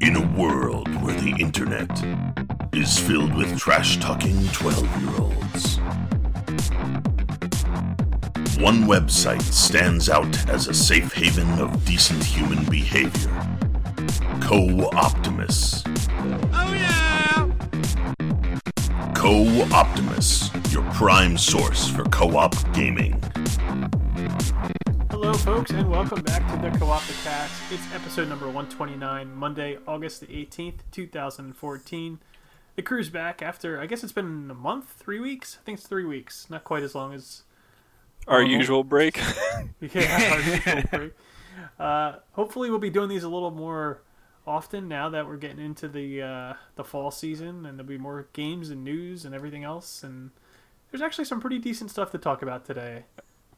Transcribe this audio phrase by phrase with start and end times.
[0.00, 1.90] In a world where the internet
[2.74, 5.76] is filled with trash talking 12 year olds,
[8.58, 13.30] one website stands out as a safe haven of decent human behavior
[14.50, 15.84] Co Optimus.
[16.52, 17.48] Oh yeah!
[19.14, 23.22] Co Optimus, your prime source for co op gaming.
[25.30, 27.62] Hello, folks, and welcome back to the Co-optic Cast.
[27.70, 32.18] It's episode number 129, Monday, August the 18th, 2014.
[32.74, 35.56] The crew's back after, I guess it's been a month, three weeks?
[35.60, 36.50] I think it's three weeks.
[36.50, 37.42] Not quite as long as
[38.26, 38.56] Our Normal.
[38.56, 39.18] usual break.
[39.80, 41.12] yeah, our usual break.
[41.78, 44.02] Uh, hopefully, we'll be doing these a little more
[44.48, 48.26] often now that we're getting into the uh, the fall season, and there'll be more
[48.32, 50.02] games and news and everything else.
[50.02, 50.32] And
[50.90, 53.04] there's actually some pretty decent stuff to talk about today.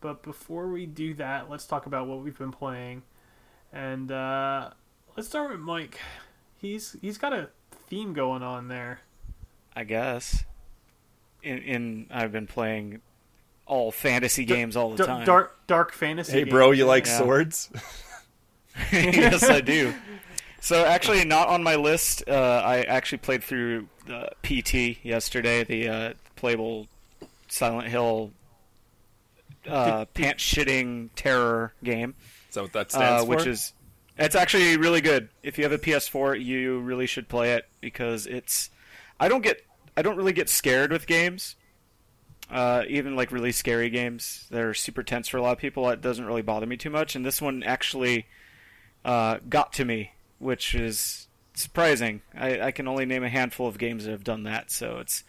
[0.03, 3.03] But before we do that, let's talk about what we've been playing.
[3.73, 4.71] And uh,
[5.17, 5.99] let's start with Mike.
[6.59, 7.49] He's he's got a
[7.89, 9.01] theme going on there.
[9.75, 10.45] I guess.
[11.43, 13.01] In, in I've been playing
[13.67, 15.25] all fantasy games all the D- time.
[15.25, 16.33] Dark dark fantasy.
[16.33, 16.79] Hey, bro, games.
[16.79, 17.19] you like Yeah.
[17.19, 17.71] swords?
[18.93, 19.95] yes, I do.
[20.61, 22.25] So actually, not on my list.
[22.29, 26.87] Uh, I actually played through uh, PT yesterday, the uh, playable
[27.49, 28.31] Silent Hill
[29.69, 32.15] uh, pants shitting terror game,
[32.49, 33.37] Is that what that stands uh, for?
[33.37, 33.73] which is
[34.19, 35.29] it's actually really good.
[35.43, 38.71] If you have a PS4, you really should play it because it's.
[39.19, 39.65] I don't get.
[39.97, 41.57] I don't really get scared with games.
[42.51, 45.89] Uh, even like really scary games, they're super tense for a lot of people.
[45.89, 48.27] It doesn't really bother me too much, and this one actually
[49.07, 52.21] uh, got to me, which is surprising.
[52.35, 55.25] I, I can only name a handful of games that have done that, so it's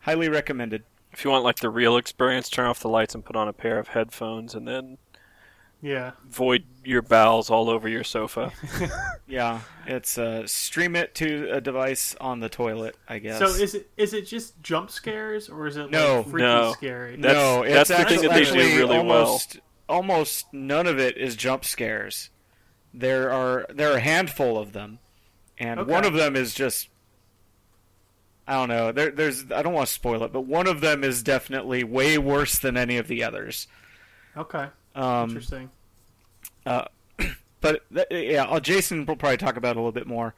[0.00, 0.82] highly recommended.
[1.14, 3.52] If you want like the real experience, turn off the lights and put on a
[3.52, 4.98] pair of headphones, and then
[5.80, 6.12] Yeah.
[6.26, 8.52] void your bowels all over your sofa.
[9.26, 13.38] Yeah, it's uh, stream it to a device on the toilet, I guess.
[13.38, 16.18] So is it is it just jump scares or is it No.
[16.18, 16.72] like freaky No.
[16.74, 17.16] scary?
[17.16, 18.98] That's- no, it's that's the actually, thing that they do actually really well.
[19.26, 19.58] almost
[19.88, 22.28] almost none of it is jump scares.
[22.92, 24.98] There are there are a handful of them,
[25.58, 25.90] and Okay.
[25.90, 26.90] one of them is just
[28.46, 28.92] I don't know.
[28.92, 32.18] There, there's I don't want to spoil it, but one of them is definitely way
[32.18, 33.68] worse than any of the others.
[34.36, 34.66] Okay.
[34.94, 35.70] Um, Interesting.
[36.66, 36.84] uh,
[37.60, 40.34] but th- yeah, Jason will probably talk about it a little bit more.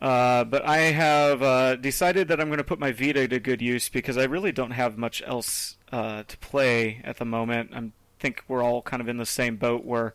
[0.00, 3.62] Uh, but I have uh, decided that I'm going to put my Vita to good
[3.62, 7.70] use because I really don't have much else uh, to play at the moment.
[7.74, 10.14] I think we're all kind of in the same boat where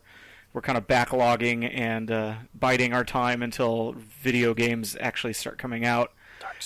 [0.52, 5.84] we're kind of backlogging and uh, biding our time until video games actually start coming
[5.84, 6.12] out.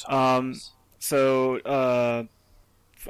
[0.08, 0.54] Um,
[0.98, 2.24] so uh,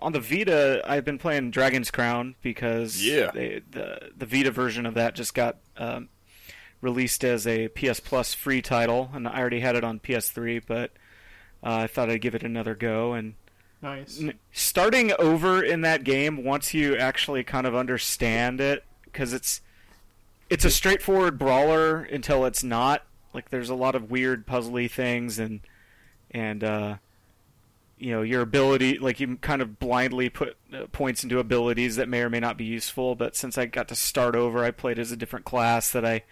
[0.02, 3.30] on the Vita, I've been playing Dragon's Crown because Yeah.
[3.32, 6.08] they, the the Vita version of that just got um,
[6.80, 10.90] released as a PS Plus free title, and I already had it on PS3, but
[11.62, 13.12] uh, I thought I'd give it another go.
[13.14, 13.34] And
[13.80, 14.20] Nice.
[14.20, 19.60] n- starting over in that game, once you actually kind of understand it, because it's
[20.50, 23.04] it's a straightforward brawler until it's not.
[23.32, 25.60] Like there's a lot of weird puzzly things and
[26.34, 26.96] and uh,
[27.96, 32.08] you know your ability like you kind of blindly put uh, points into abilities that
[32.08, 34.98] may or may not be useful but since i got to start over i played
[34.98, 36.22] as a different class that i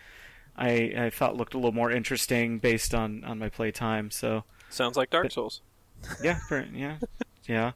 [0.56, 4.44] i, I thought looked a little more interesting based on on my play time so.
[4.70, 5.60] Sounds like Dark Souls.
[6.22, 6.96] yeah for, yeah
[7.46, 7.72] yeah.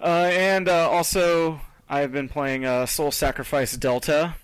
[0.00, 4.36] Uh, and uh, also i've been playing uh, soul sacrifice delta.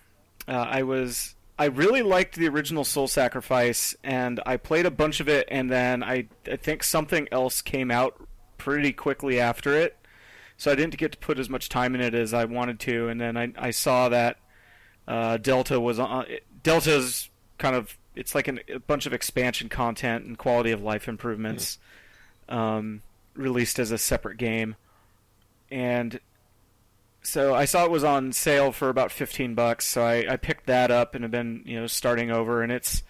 [0.46, 5.20] Uh, i was I really liked the original Soul Sacrifice, and I played a bunch
[5.20, 8.26] of it, and then I, I think something else came out
[8.58, 9.96] pretty quickly after it,
[10.58, 13.08] so I didn't get to put as much time in it as I wanted to.
[13.08, 14.38] And then I, I saw that
[15.08, 16.26] uh, Delta was on.
[16.62, 21.08] Delta's kind of it's like an, a bunch of expansion content and quality of life
[21.08, 21.78] improvements
[22.48, 23.02] um,
[23.34, 24.76] released as a separate game,
[25.70, 26.20] and
[27.26, 29.86] so I saw it was on sale for about fifteen bucks.
[29.86, 33.02] So I, I picked that up and have been you know starting over, and it's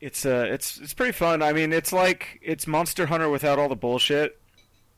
[0.00, 1.42] it's uh it's it's pretty fun.
[1.42, 4.40] I mean, it's like it's Monster Hunter without all the bullshit.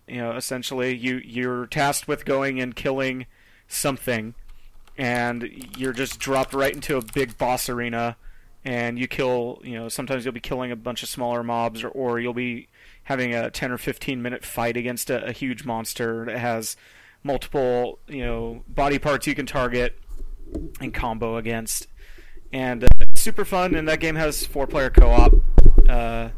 [0.07, 3.27] You know, essentially, you you're tasked with going and killing
[3.67, 4.35] something,
[4.97, 8.17] and you're just dropped right into a big boss arena,
[8.65, 9.61] and you kill.
[9.65, 12.69] You know, sometimes you'll be killing a bunch of smaller mobs, or, or you'll be
[13.03, 16.77] having a ten or fifteen minute fight against a, a huge monster that has
[17.25, 19.99] multiple you know body parts you can target
[20.81, 21.89] and combo against
[22.53, 25.33] and uh, it's super fun and that game has four player co-op
[25.89, 26.29] uh,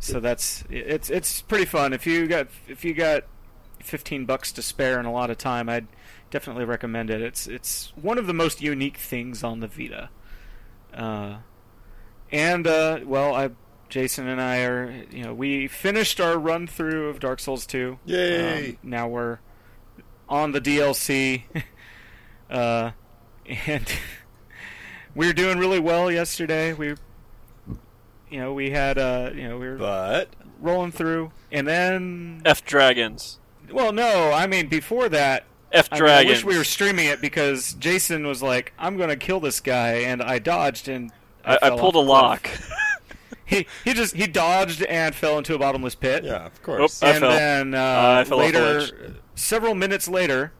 [0.00, 3.22] so that's it's it's pretty fun if you got if you got
[3.80, 5.86] 15 bucks to spare and a lot of time I'd
[6.30, 10.10] definitely recommend it it's it's one of the most unique things on the Vita
[10.92, 11.36] Uh,
[12.30, 13.50] and uh, well, I,
[13.88, 17.98] Jason and I are, you know, we finished our run through of Dark Souls 2.
[18.04, 18.68] Yay!
[18.70, 19.38] Um, now we're
[20.28, 21.42] on the DLC,
[22.50, 22.90] uh,
[23.66, 23.92] and
[25.14, 26.72] we were doing really well yesterday.
[26.72, 26.94] We,
[28.30, 30.28] you know, we had, uh, you know, we were But
[30.60, 33.38] rolling through, and then, F Dragons.
[33.72, 35.44] well, no, I mean before that.
[35.70, 36.30] F I, mean, I Dragons.
[36.38, 40.22] wish we were streaming it because Jason was like, "I'm gonna kill this guy," and
[40.22, 41.12] I dodged and
[41.44, 42.48] I, I fell pulled a lock.
[43.44, 46.22] He he just he dodged and fell into a bottomless pit.
[46.22, 47.02] yeah, of course.
[47.02, 47.30] I and fell.
[47.30, 48.92] then uh, I fell later, ledge.
[49.38, 50.52] Several minutes later,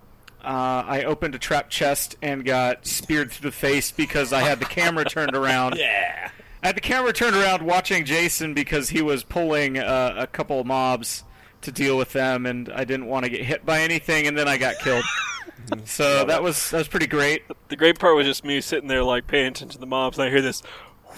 [0.42, 4.60] uh, I opened a trap chest and got speared through the face because I had
[4.60, 5.76] the camera turned around.
[5.76, 6.30] yeah.
[6.62, 10.58] I had the camera turned around watching Jason because he was pulling uh, a couple
[10.58, 11.22] of mobs
[11.60, 14.48] to deal with them, and I didn't want to get hit by anything, and then
[14.48, 15.04] I got killed.
[15.84, 17.42] so that was that was pretty great.
[17.69, 20.26] The great part was just me sitting there, like paying attention to the mobs, and
[20.26, 20.62] I hear this,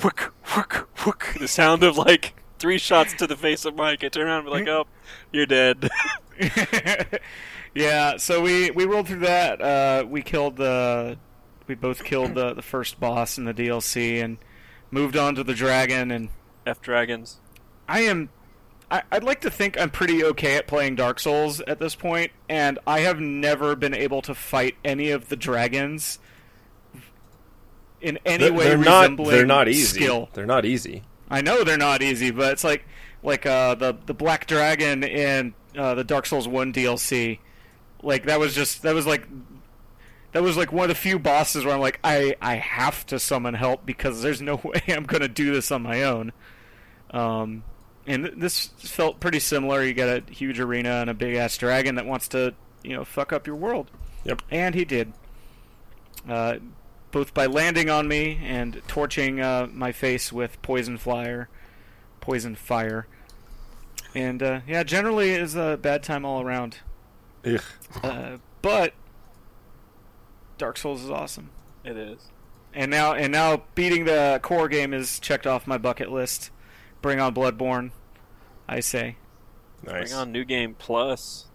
[0.02, 4.04] whook, whook, whook, the sound of like three shots to the face of Mike.
[4.04, 4.86] I turn around and be like, "Oh,
[5.32, 5.90] you're dead."
[7.74, 9.60] Yeah, so we we rolled through that.
[9.60, 11.18] Uh, we killed the
[11.66, 14.38] we both killed the the first boss in the DLC and
[14.90, 16.10] moved on to the dragon.
[16.10, 16.28] And
[16.66, 17.38] F Dragons.
[17.88, 18.28] I am
[18.90, 22.32] I, I'd like to think I'm pretty okay at playing Dark Souls at this point,
[22.48, 26.18] and I have never been able to fight any of the dragons
[28.00, 29.00] in any They're, way they're not.
[29.02, 30.00] resembling They're not easy.
[30.00, 30.28] skill.
[30.32, 31.02] They're not easy.
[31.28, 32.84] I know they're not easy, but it's like
[33.22, 37.38] like uh, the the black dragon in uh, the Dark Souls One DLC.
[38.02, 39.26] Like that was just that was like
[40.32, 43.18] that was like one of the few bosses where I'm like I I have to
[43.18, 46.32] summon help because there's no way I'm gonna do this on my own.
[47.10, 47.64] Um,
[48.06, 49.82] and th- this felt pretty similar.
[49.82, 53.04] You got a huge arena and a big ass dragon that wants to you know
[53.04, 53.90] fuck up your world.
[54.24, 54.42] Yep.
[54.50, 55.12] And he did.
[56.28, 56.56] Uh,
[57.10, 61.48] both by landing on me and torching uh, my face with poison flyer,
[62.20, 63.06] poison fire,
[64.14, 66.78] and uh, yeah, generally is a bad time all around.
[67.44, 67.60] Ugh.
[68.02, 68.94] Uh, but
[70.58, 71.50] Dark Souls is awesome,
[71.84, 72.28] It is.
[72.74, 76.50] and now and now beating the core game is checked off my bucket list.
[77.02, 77.92] Bring on Bloodborne,
[78.68, 79.16] I say.
[79.82, 80.10] Nice.
[80.10, 81.46] Bring on New Game Plus.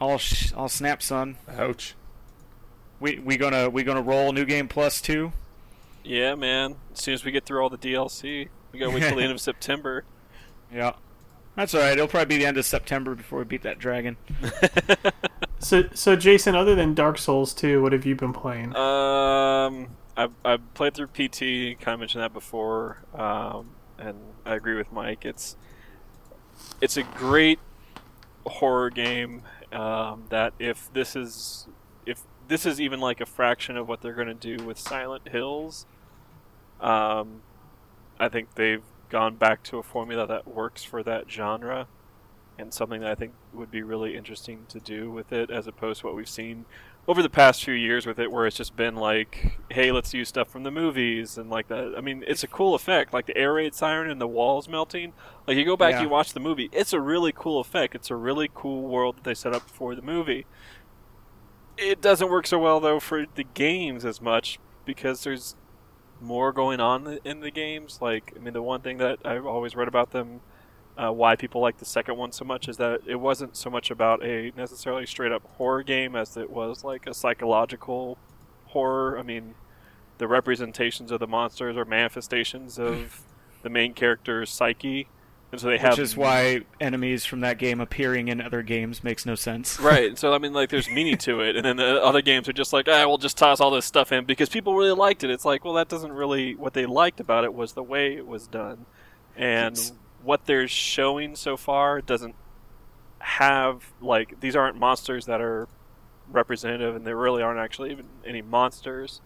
[0.00, 1.36] I'll sh- I'll snap, son.
[1.48, 1.94] Ouch.
[2.98, 5.32] We we gonna we gonna roll New Game Plus too.
[6.02, 6.76] Yeah, man.
[6.92, 9.32] As soon as we get through all the DLC, we gotta wait till the end
[9.32, 10.04] of September.
[10.74, 10.94] Yeah,
[11.60, 11.92] that's all right.
[11.92, 14.16] It'll probably be the end of September before we beat that dragon.
[15.60, 18.74] So, so Jason, other than Dark Souls 2, what have you been playing?
[18.74, 21.78] Um, I've, I've played through PT.
[21.78, 24.16] Kind of mentioned that before, um, and
[24.46, 25.24] I agree with Mike.
[25.24, 25.56] It's
[26.80, 27.58] it's a great
[28.46, 29.42] horror game.
[29.70, 31.68] Um, that if this is
[32.06, 35.28] if this is even like a fraction of what they're going to do with Silent
[35.28, 35.84] Hills,
[36.80, 37.42] um,
[38.18, 41.86] I think they've gone back to a formula that works for that genre.
[42.58, 46.00] And something that I think would be really interesting to do with it, as opposed
[46.00, 46.66] to what we've seen
[47.08, 50.28] over the past few years with it, where it's just been like, hey, let's use
[50.28, 51.94] stuff from the movies and like that.
[51.96, 55.14] I mean, it's a cool effect, like the air raid siren and the walls melting.
[55.46, 56.02] Like you go back, Yeah.
[56.02, 57.94] you watch the movie, it's a really cool effect.
[57.94, 60.44] It's a really cool world that they set up for the movie.
[61.78, 65.56] It doesn't work so well though for the games as much because there's
[66.20, 67.98] more going on in the games.
[68.00, 70.40] Like, I mean, the one thing that I've always read about them
[71.00, 73.90] uh, why people like the second one so much is that it wasn't so much
[73.90, 78.18] about a necessarily straight up horror game as it was like a psychological
[78.66, 79.18] horror.
[79.18, 79.54] I mean,
[80.18, 83.22] the representations of the monsters are manifestations of
[83.62, 85.08] the main character's psyche,
[85.52, 89.02] and so they have Which is why enemies from that game appearing in other games
[89.02, 89.78] makes no sense.
[89.80, 90.16] right.
[90.18, 92.72] So I mean, like, there's meaning to it, and then the other games are just
[92.72, 95.30] like, ah, we'll just toss all this stuff in because people really liked it.
[95.30, 96.54] It's like, well, that doesn't really.
[96.54, 98.86] What they liked about it was the way it was done,
[99.36, 99.92] and It's-
[100.22, 102.34] what they're showing so far doesn't
[103.20, 105.66] have like these aren't monsters that are
[106.30, 109.20] representative, and there really aren't actually even any monsters.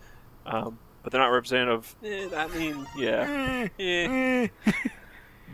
[0.46, 1.94] Um, but they're not representative.
[2.02, 3.68] Eh, I mean, yeah.
[3.78, 4.48] Eh.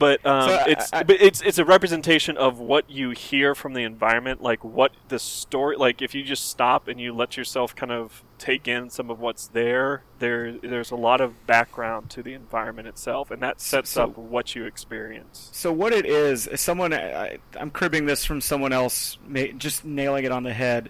[0.00, 3.74] But um, So, it's I- but it's it's a representation of what you hear from
[3.74, 5.76] the environment, like what the story.
[5.76, 9.20] Like if you just stop and you let yourself kind of take in some of
[9.20, 13.90] what's there, there there's a lot of background to the environment itself, and that sets
[13.90, 15.50] So- up what you experience.
[15.52, 19.18] So what it is, is someone I, I'm cribbing this from someone else,
[19.58, 20.88] just nailing it on the head.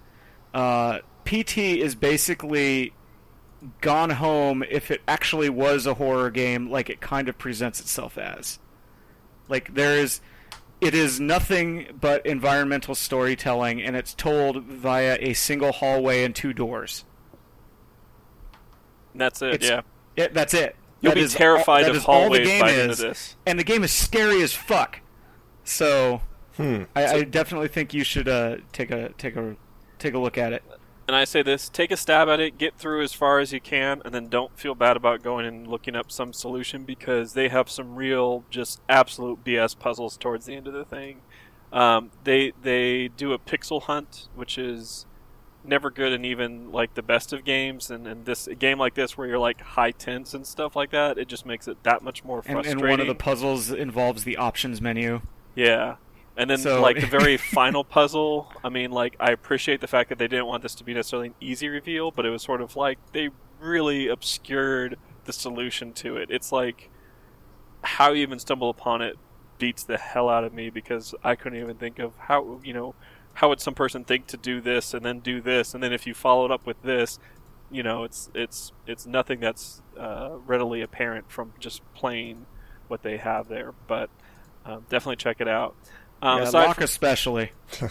[0.55, 2.93] Uh, PT is basically
[3.81, 8.17] gone home if it actually was a horror game, like it kind of presents itself
[8.17, 8.61] as.
[9.51, 10.21] Like there is,
[10.81, 16.53] it is nothing but environmental storytelling, and it's told via a single hallway and two
[16.55, 17.05] doors.
[19.15, 19.55] That's it.
[19.55, 19.81] It's- yeah.
[20.17, 20.77] It, that's it.
[21.01, 22.91] You'll That be is all- terrified that of is the hallways game by the end
[22.93, 23.01] is.
[23.01, 23.37] of this.
[23.47, 25.01] and the game is scary as fuck.
[25.65, 26.21] So
[26.57, 26.83] Hmm.
[26.95, 29.57] I, I definitely think you should uh, take a take a
[29.99, 30.63] take a look at it.
[31.11, 33.61] And I say this: take a stab at it, get through as far as you
[33.61, 37.49] can, and then don't feel bad about going and looking up some solution because they
[37.49, 41.23] have some real, just absolute BS puzzles towards the end of the thing.
[41.73, 45.05] Um, they they do a pixel hunt, which is
[45.65, 48.95] never good in even like the best of games, and, and this a game like
[48.95, 52.03] this where you're like high tense and stuff like that, it just makes it that
[52.05, 52.83] much more And, frustrating.
[52.83, 55.23] and one of the puzzles involves the options menu.
[55.57, 55.97] Yeah.
[56.41, 60.09] And then, So- like, the very final puzzle, I mean, like, I appreciate the fact
[60.09, 62.61] that they didn't want this to be necessarily an easy reveal, but it was sort
[62.63, 63.29] of like they
[63.61, 66.31] really obscured the solution to it.
[66.31, 66.91] It's like
[67.85, 69.17] how you even stumble upon it
[69.59, 72.95] beats the hell out of me because I couldn't even think of how, you know,
[73.35, 76.07] how would some person think to do this and then do this, and then if
[76.07, 77.19] you followed up with this,
[77.71, 82.47] you know, it's it's it's nothing that's uh, readily apparent from just playing
[82.89, 83.73] what they have there.
[83.87, 84.11] But
[84.65, 85.77] um, definitely check it out.
[86.23, 87.53] Um, yeah, lock from- especially.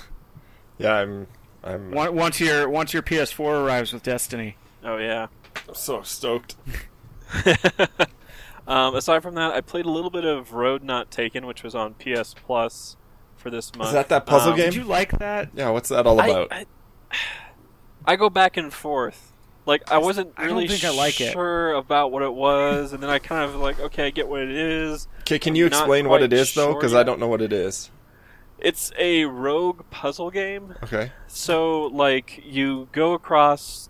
[0.78, 1.28] Yeah, I'm.
[1.62, 4.56] I'm Once once your once your PS4 arrives with Destiny.
[4.82, 5.28] oh yeah.
[5.68, 6.56] I'm so stoked.
[8.68, 11.76] um, aside from that, I played a little bit of Road Not Taken, which was
[11.76, 12.96] on PS Plus
[13.36, 13.88] for this month.
[13.90, 14.66] Is that that puzzle Um, game?
[14.68, 15.50] Did you like that?
[15.54, 16.48] Yeah, what's that all about?
[16.52, 16.66] I,
[18.06, 19.34] I go back and forth.
[19.66, 21.34] Like I wasn't I don't really think I like it.
[21.34, 24.40] sure about what it was, and then I kind of like, okay, I get what
[24.42, 25.08] it is.
[25.22, 26.72] Okay, can I'm you explain what quite it is though?
[26.72, 27.92] sure Because I don't know what it is.
[28.62, 30.76] It's a rogue puzzle game.
[30.84, 31.12] Okay.
[31.28, 33.90] So, like, you go across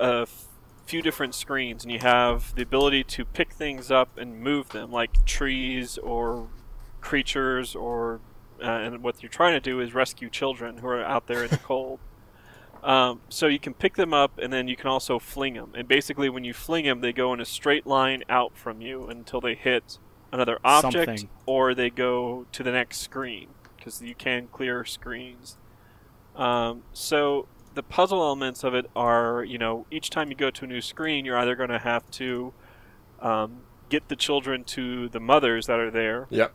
[0.00, 0.46] a f-
[0.86, 4.90] few different screens, and you have the ability to pick things up and move them,
[4.90, 6.48] like trees or
[7.00, 8.20] creatures, or
[8.62, 11.50] uh, and what you're trying to do is rescue children who are out there in
[11.50, 12.00] the cold.
[12.82, 15.70] Um, so you can pick them up, and then you can also fling them.
[15.76, 19.06] And basically, when you fling them, they go in a straight line out from you
[19.06, 19.98] until they hit
[20.32, 21.28] another object, Something.
[21.46, 23.48] or they go to the next screen
[23.82, 25.56] because you can clear screens.
[26.36, 30.64] Um, so the puzzle elements of it are, you know, each time you go to
[30.64, 32.52] a new screen, you're either going to have to
[33.20, 36.52] um, get the children to the mothers that are there, Yep.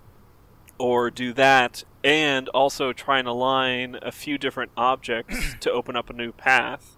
[0.80, 6.10] or do that, and also try and align a few different objects to open up
[6.10, 6.96] a new path,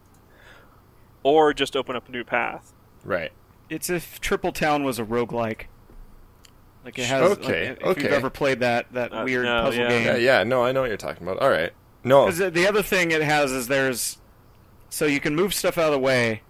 [1.23, 2.73] or just open up a new path.
[3.03, 3.31] Right.
[3.69, 5.63] It's if Triple Town was a roguelike.
[6.85, 7.29] Like it has.
[7.29, 8.03] like, Okay, if okay.
[8.03, 9.89] you've ever played that that Uh, weird no, puzzle yeah.
[9.89, 10.05] game.
[10.05, 10.43] Yeah, yeah.
[10.43, 11.39] No, I know what you're talking about.
[11.39, 11.71] All right.
[12.03, 12.25] No.
[12.25, 14.17] 'Cause the- the other thing it has is there's
[14.89, 16.41] so you can move stuff out of the way.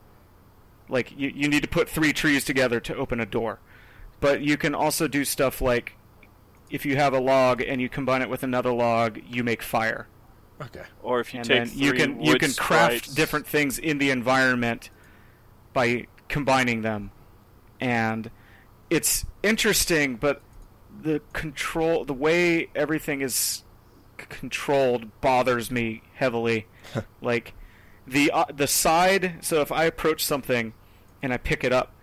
[0.87, 3.59] Like you, you need to put three trees together to open a door,
[4.19, 5.93] but you can also do stuff like
[6.69, 10.07] if you have a log and you combine it with another log, you make fire,
[10.61, 10.83] Okay.
[11.01, 13.79] Or if you and take then you three can you can craft sprites- different things
[13.79, 14.89] in the environment
[15.73, 17.11] by combining them,
[17.79, 18.29] and
[18.89, 20.41] it's interesting, but
[21.01, 23.63] the control, the way everything is
[24.19, 26.67] c- controlled, bothers me heavily.
[27.21, 27.53] like
[28.07, 29.37] the uh, the side.
[29.41, 30.73] So if I approach something
[31.21, 31.93] and I pick it up,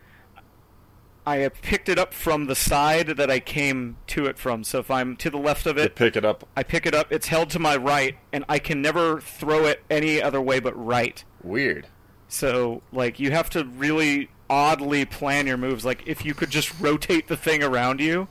[1.27, 4.63] I have picked it up from the side that I came to it from.
[4.63, 6.49] So if I'm to the left of it, pick it up.
[6.57, 7.11] I pick it up.
[7.11, 10.73] It's held to my right, and I can never throw it any other way but
[10.75, 11.23] right.
[11.43, 11.89] Weird.
[12.29, 15.85] So, like, you have to really oddly plan your moves.
[15.85, 18.29] Like, if you could just rotate the thing around you,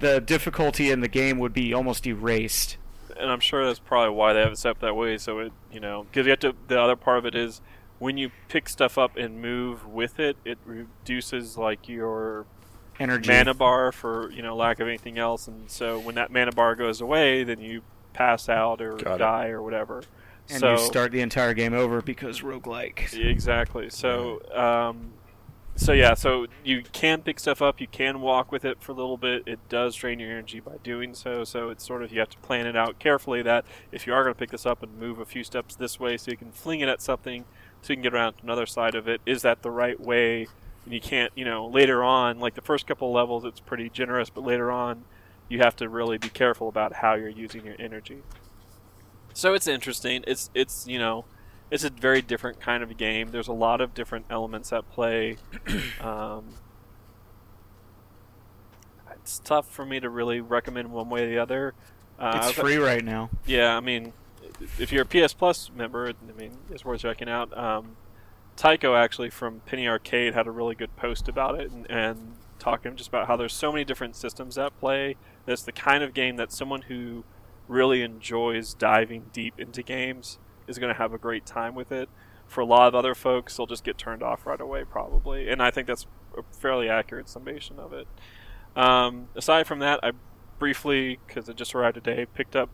[0.00, 2.76] the difficulty in the game would be almost erased.
[3.18, 5.16] and I'm sure that's probably why they have it set up that way.
[5.18, 6.54] So it, you know, because you have to.
[6.68, 7.60] The other part of it is
[7.98, 12.44] when you pick stuff up and move with it, it reduces like your
[12.98, 13.30] Energy.
[13.30, 16.74] mana bar for you know lack of anything else, and so when that mana bar
[16.74, 17.82] goes away, then you
[18.12, 19.18] pass out or Got it.
[19.18, 20.02] die or whatever.
[20.50, 23.12] and so you start the entire game over because roguelike.
[23.18, 23.88] Exactly.
[23.90, 25.12] So, um,
[25.76, 26.14] so yeah.
[26.14, 27.80] So you can pick stuff up.
[27.80, 29.42] You can walk with it for a little bit.
[29.46, 31.44] It does drain your energy by doing so.
[31.44, 33.42] So it's sort of you have to plan it out carefully.
[33.42, 36.00] That if you are going to pick this up and move a few steps this
[36.00, 37.44] way, so you can fling it at something,
[37.82, 39.20] so you can get around to another side of it.
[39.26, 40.48] Is that the right way?
[40.84, 41.32] And you can't.
[41.36, 45.04] You know, later on, like the first couple levels, it's pretty generous, but later on,
[45.48, 48.22] you have to really be careful about how you're using your energy.
[49.34, 50.24] So it's interesting.
[50.26, 51.26] It's it's you know
[51.70, 53.30] it's a very different kind of game.
[53.30, 55.36] There's a lot of different elements at play.
[56.00, 56.46] um,
[59.10, 61.74] it's tough for me to really recommend one way or the other.
[62.18, 63.30] Uh, It's free right now.
[63.44, 64.12] Yeah, I mean,
[64.78, 67.56] if you're a PS Plus member, I mean, it's worth checking out.
[67.56, 67.96] Um,
[68.56, 72.96] Tycho actually from Penny Arcade had a really good post about it and, and talking
[72.96, 75.16] just about how there's so many different systems at play.
[75.44, 77.24] That it's the kind of game that someone who
[77.68, 82.08] really enjoys diving deep into games is going to have a great time with it.
[82.46, 85.48] For a lot of other folks, they'll just get turned off right away, probably.
[85.48, 86.06] And I think that's
[86.38, 88.06] a fairly accurate summation of it.
[88.76, 90.12] Um, aside from that, I
[90.58, 92.70] briefly, because it just arrived today, picked up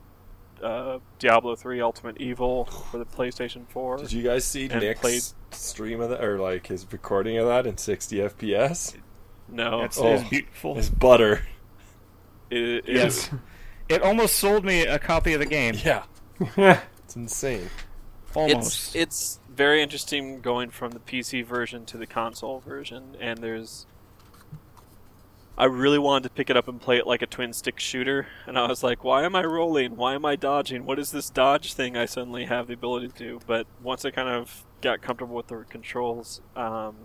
[0.62, 3.96] uh, Diablo 3 Ultimate Evil for the PlayStation 4.
[3.99, 5.22] Did you guys see And Nick's played-
[5.52, 8.96] stream of that, or like his recording of that in 60 FPS?
[9.49, 10.06] No, It's, Oh.
[10.14, 10.75] it's beautiful.
[10.76, 11.42] His butter.
[12.50, 13.30] it, it Yes.
[13.88, 15.75] It almost sold me a copy of the game.
[15.84, 16.04] Yeah,
[16.56, 16.80] Yeah.
[17.12, 17.69] it's insane.
[18.35, 18.97] Almost.
[18.97, 23.87] It's it's very interesting going from the PC version to the console version, and there's.
[25.59, 28.28] I really wanted to pick it up and play it like a twin stick shooter,
[28.47, 29.97] and I was like, "Why am I rolling?
[29.97, 30.87] Why am I dodging?
[30.87, 34.11] What is this dodge thing I suddenly have the ability to do?" But once I
[34.11, 36.97] kind of got comfortable with the controls, um,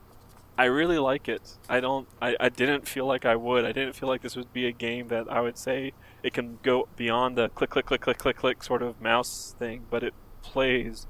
[0.57, 1.57] I really like it.
[1.67, 2.07] I don't.
[2.21, 3.65] I, I didn't feel like I would.
[3.65, 5.91] I didn't feel like this would be a game that I would say
[6.27, 9.87] it can go beyond the click, click, click, click, click, click sort of mouse thing,
[9.89, 11.07] but it plays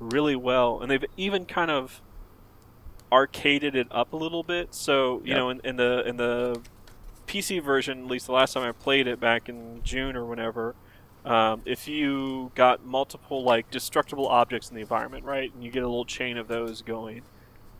[0.00, 2.02] really well, and they've even kind of
[3.12, 4.74] arcaded it up a little bit.
[4.74, 5.36] So you Yep.
[5.36, 6.64] know, in, in the in the
[7.26, 10.74] PC version, at least the last time I played it back in June or whenever,
[11.24, 15.82] um, if you got multiple like destructible objects in the environment, right, and you get
[15.82, 17.24] a little chain of those going,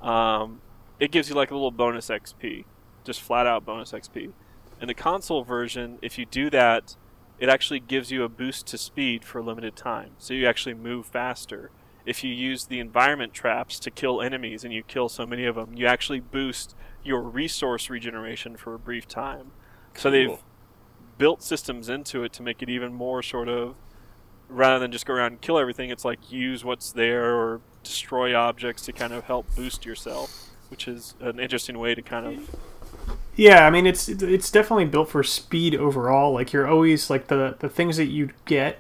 [0.03, 0.63] um,
[1.01, 2.67] it gives you like a little bonus XP,
[3.07, 4.35] just flat out bonus XP.
[4.81, 6.97] In the console version, if you do that,
[7.39, 10.75] it actually gives you a boost to speed for a limited time, so you actually
[10.75, 11.71] move faster.
[12.05, 15.57] If you use the environment traps to kill enemies and you kill so many of
[15.57, 19.51] them, you actually boost your resource regeneration for a brief time.
[19.95, 20.39] So they've
[21.19, 23.75] built systems into it to make it even more sort of
[24.49, 28.35] rather than just go around and kill everything, it's like use what's there or destroy
[28.35, 32.57] objects to kind of help boost yourself, which is an interesting way to kind of
[33.37, 36.33] Yeah, I mean it's it's definitely built for speed overall.
[36.33, 38.79] Like you're always like the the things that you get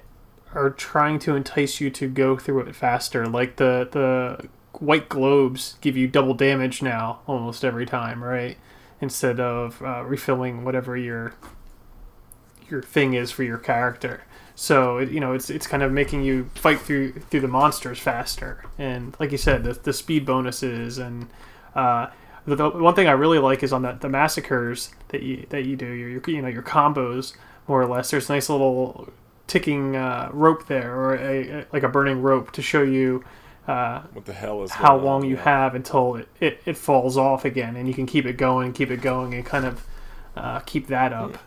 [0.54, 3.26] are trying to entice you to go through it faster.
[3.26, 4.48] Like the the
[4.80, 8.56] white globes give you double damage now almost every time, right?
[9.00, 11.34] Instead of uh, refilling whatever your
[12.68, 14.22] your thing is for your character.
[14.54, 17.98] So it, you know it's it's kind of making you fight through through the monsters
[17.98, 18.64] faster.
[18.78, 21.28] And like you said, the the speed bonuses and
[21.74, 22.08] uh,
[22.46, 25.64] the, the one thing I really like is on the, the massacres that you that
[25.64, 27.34] you do your, your you know your combos
[27.68, 28.10] more or less.
[28.10, 29.12] There's a nice little
[29.46, 33.24] ticking uh, rope there or a, a like a burning rope to show you
[33.66, 35.24] uh, What the hell is how long on?
[35.24, 35.42] you Yeah.
[35.42, 38.90] have until it, it, it falls off again, and you can keep it going, keep
[38.90, 39.84] it going, and kind of
[40.36, 41.38] uh, keep that up.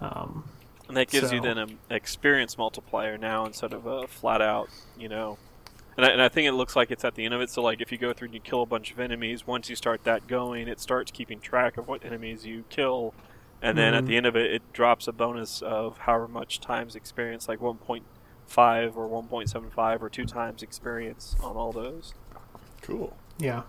[0.00, 0.44] Um,
[0.88, 5.08] and that gives you then an experience multiplier now instead of a flat out, you
[5.08, 5.38] know.
[5.96, 7.50] And I, and I think it looks like it's at the end of it.
[7.50, 9.76] So like if you go through and you kill a bunch of enemies, once you
[9.76, 13.14] start that going, it starts keeping track of what enemies you kill,
[13.62, 14.06] and then at Mhm.
[14.08, 18.96] the end of it, it drops a bonus of however much times experience, like 1.5
[18.96, 22.12] or 1.75 or two times experience on all those.
[22.82, 23.16] Cool.
[23.38, 23.62] yeah,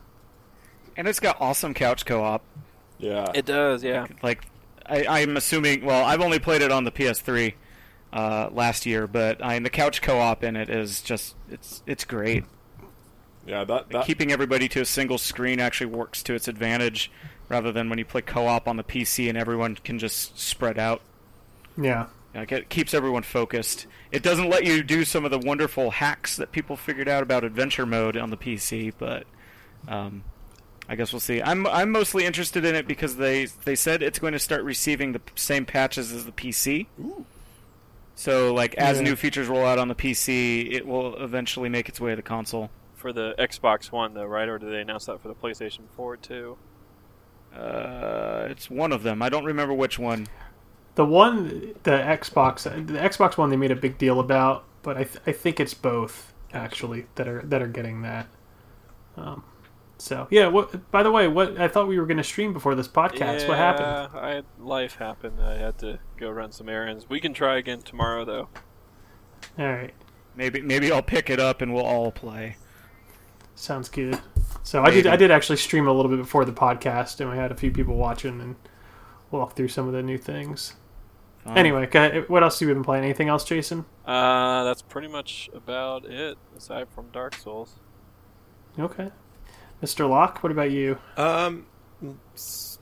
[0.98, 2.44] and it's got awesome couch co-op.
[2.98, 3.32] Yeah.
[3.34, 4.08] It does, yeah.
[4.24, 4.46] Like,
[4.86, 5.84] I, I'm assuming.
[5.86, 7.54] Well, I've only played it on the PS3
[8.16, 12.06] uh, last year, but I, mean, the couch co-op in it is just it's it's
[12.06, 12.46] great.
[13.46, 13.66] yeah.
[13.66, 17.12] That that Keeping everybody to a single screen actually works to its advantage,
[17.50, 21.02] rather than when you play co-op on the PC and everyone can just spread out.
[21.78, 23.86] yeah, Like it keeps everyone focused.
[24.14, 27.44] It doesn't let you do some of the wonderful hacks that people figured out about
[27.44, 29.26] adventure mode on the PC, but
[29.90, 30.24] um,
[30.88, 31.42] I guess we'll see.
[31.42, 35.12] I'm I'm mostly interested in it because they they said it's going to start receiving
[35.12, 36.86] the same patches as the PC.
[38.16, 39.04] So like as Yeah.
[39.04, 42.22] new features roll out on the PC, it will eventually make its way to the
[42.22, 42.70] console.
[42.94, 44.48] For the Xbox One, though, right?
[44.50, 46.58] Or did they announce that for the PlayStation 4 too?
[47.56, 49.22] Uh, it's one of them.
[49.22, 50.28] I don't remember which one.
[50.96, 55.04] the one the Xbox the Xbox one they made a big deal about, but I
[55.04, 58.28] th- I think it's both actually that are that are getting that.
[59.18, 59.44] Um,
[59.98, 60.48] so yeah.
[60.48, 60.92] What?
[60.92, 63.48] By the way, what I thought we were going to stream before this podcast.
[63.48, 64.18] What happened?
[64.20, 65.42] I had life happened.
[65.42, 67.10] I had to go run some errands.
[67.10, 68.50] We can try again tomorrow, though.
[69.58, 69.94] All right.
[70.36, 72.58] Maybe maybe I'll pick it up and we'll all play.
[73.56, 74.20] Sounds good.
[74.64, 75.08] So I did.
[75.08, 77.72] I did actually stream a little bit before the podcast, and we had a few
[77.72, 78.56] people watching and
[79.32, 80.76] walk through some of the new things.
[81.46, 81.88] Um, Anyway,
[82.28, 83.04] what else have you been playing?
[83.04, 83.86] Anything else, Jason?
[84.06, 87.76] Uh, that's pretty much about it, aside from Dark Souls.
[88.78, 89.12] Okay,
[89.86, 90.10] Mr.
[90.10, 90.42] Locke.
[90.42, 90.98] What about you?
[91.16, 91.68] Um,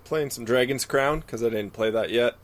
[0.06, 2.36] playing some Dragon's Crown because I didn't play that yet,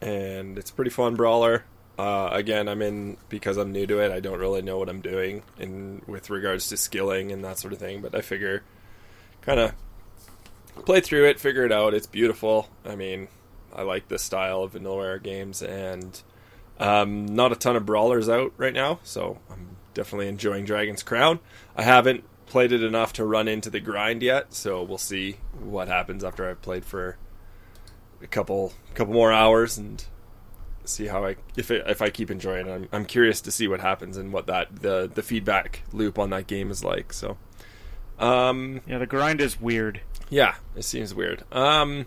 [0.00, 1.64] and it's pretty fun brawler.
[1.98, 4.10] Uh, again, I'm in because I'm new to it.
[4.10, 7.74] I don't really know what I'm doing in with regards to skilling and that sort
[7.74, 8.00] of thing.
[8.00, 8.62] But I figure,
[9.42, 9.74] kind of
[10.86, 11.92] play through it, figure it out.
[11.92, 12.70] It's beautiful.
[12.86, 13.28] I mean,
[13.74, 16.22] I like this style of Vanillaware games, and
[16.78, 21.38] um, not a ton of brawlers out right now, so I'm definitely enjoying Dragon's Crown.
[21.76, 25.88] I haven't played it enough to run into the grind yet, so we'll see what
[25.88, 27.16] happens after I've played for
[28.22, 30.04] a couple couple more hours and
[30.84, 32.70] see how I if it, if I keep enjoying it.
[32.72, 36.30] I'm, I'm curious to see what happens and what that the the feedback loop on
[36.30, 37.12] that game is like.
[37.14, 37.38] So,
[38.18, 40.00] um, Yeah, the grind is weird.
[40.28, 41.44] yeah, it seems weird.
[41.52, 42.06] Um,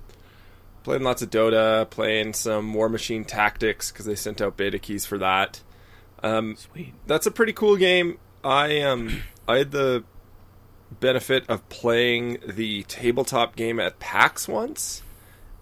[0.84, 5.18] playing lots of Dota, playing some Warmachine Tactics because they sent out beta keys for
[5.18, 5.62] that.
[6.22, 6.94] Um, Sweet.
[7.08, 8.18] that's a pretty cool game.
[8.44, 10.04] I um I had the
[11.00, 15.02] benefit of playing the tabletop game at PAX once,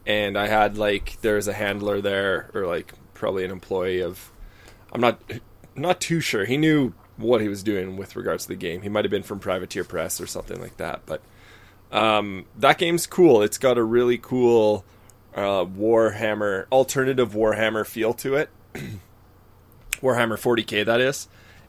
[0.05, 4.31] and I had like there's a handler there or like probably an employee of
[4.91, 5.21] I'm not
[5.75, 6.45] not too sure.
[6.45, 8.81] He knew what he was doing with regards to the game.
[8.81, 11.21] He might have been from Privateer Press or something like that, but
[11.91, 13.41] um, that game's cool.
[13.41, 14.85] It's got a really cool
[15.35, 18.49] uh, Warhammer alternative Warhammer feel to it.
[20.01, 21.27] Warhammer 40k that is,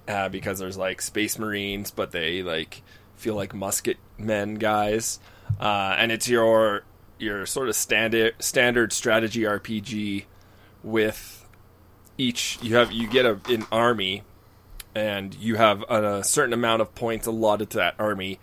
[0.09, 2.83] uh, because there's like Space Marines, but they like
[3.23, 5.21] feel like musket men guys,
[5.61, 6.83] uh, and it's your
[7.19, 10.25] your sort of standard standard strategy RPG
[10.83, 11.47] with
[12.19, 14.25] each you have you get a, an army
[14.95, 18.39] and you have a, certain amount of points allotted to that army.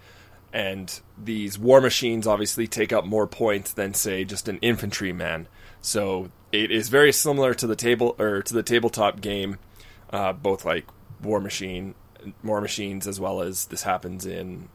[0.52, 5.48] And these war machines obviously take up more points than say just an infantryman.
[5.80, 9.58] So it is very similar to the table or to the tabletop game
[10.10, 10.86] uh, both like
[11.22, 11.94] war machine
[12.44, 14.70] war machines as well as this happens in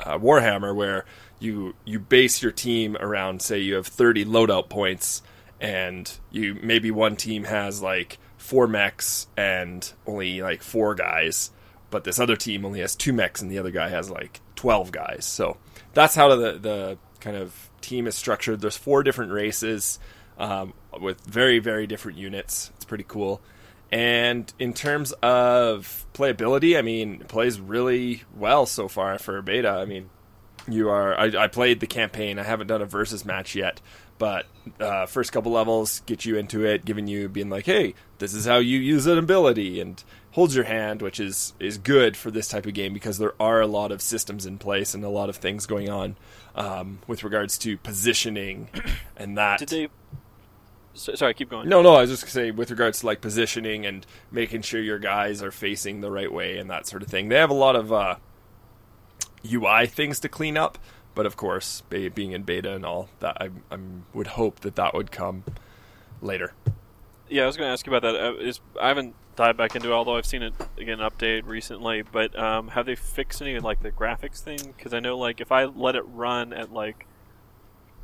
[0.00, 1.04] uh, warhammer where
[1.38, 5.22] you you base your team around say you have 30 loadout points
[5.60, 11.50] and you maybe one team has like four mechs and only like four guys
[11.90, 14.92] but this other team only has two mechs and the other guy has like 12
[14.92, 15.24] guys.
[15.24, 15.56] So
[15.92, 18.60] that's how the the kind of team is structured.
[18.60, 19.98] There's four different races
[20.38, 22.70] um, with very very different units.
[22.76, 23.40] It's pretty cool
[23.92, 29.68] and in terms of playability i mean it plays really well so far for beta
[29.68, 30.08] i mean
[30.68, 33.80] you are I, I played the campaign i haven't done a versus match yet
[34.18, 34.44] but
[34.78, 38.44] uh, first couple levels get you into it giving you being like hey this is
[38.44, 42.46] how you use an ability and holds your hand which is is good for this
[42.46, 45.30] type of game because there are a lot of systems in place and a lot
[45.30, 46.16] of things going on
[46.54, 48.68] um, with regards to positioning
[49.16, 49.88] and that Did they?
[50.94, 51.68] So, sorry, keep going.
[51.68, 54.80] no, no, I was just gonna say with regards to like positioning and making sure
[54.80, 57.28] your guys are facing the right way and that sort of thing.
[57.28, 58.16] They have a lot of uh,
[59.50, 60.78] UI things to clean up,
[61.14, 63.78] but of course, be- being in beta and all that, I, I
[64.12, 65.44] would hope that that would come
[66.20, 66.54] later.
[67.28, 68.20] Yeah, I was going to ask you about that.
[68.20, 72.02] Uh, is, I haven't dived back into it, although I've seen it again updated recently.
[72.02, 74.58] But um, have they fixed any like the graphics thing?
[74.76, 77.06] Because I know like if I let it run at like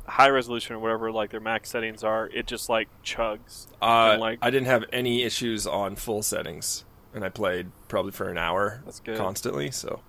[0.07, 3.67] high resolution or whatever like their max settings are, it just like chugs.
[3.81, 8.11] Uh, And, like- I didn't have any issues on full settings, and I played probably
[8.11, 9.17] for an hour That's good.
[9.17, 9.71] constantly.
[9.71, 10.01] So,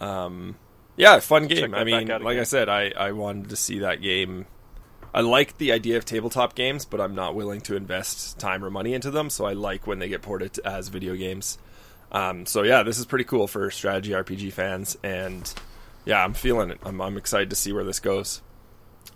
[0.00, 0.56] um,
[0.96, 1.74] yeah, fun game.
[1.74, 4.46] I mean, like I said, I, I wanted to see that game.
[5.14, 8.70] I like the idea of tabletop games, but I'm not willing to invest time or
[8.70, 9.30] money into them.
[9.30, 11.58] So I like when they get ported as video games.
[12.12, 15.52] Um, so yeah, this is pretty cool for strategy RPG fans, and
[16.04, 16.78] yeah, I'm feeling it.
[16.82, 18.42] I'm, I'm excited to see where this goes.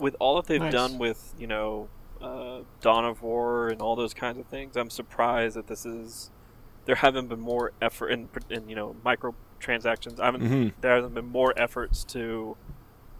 [0.02, 0.72] With all that they've Nice.
[0.72, 1.88] done with you know
[2.20, 6.30] uh, Dawn of War and all those kinds of things, I'm surprised that this is
[6.84, 10.20] there haven't been more effort in, in you know microtransactions.
[10.20, 10.72] I haven't Mhm.
[10.80, 12.56] there hasn't been more efforts to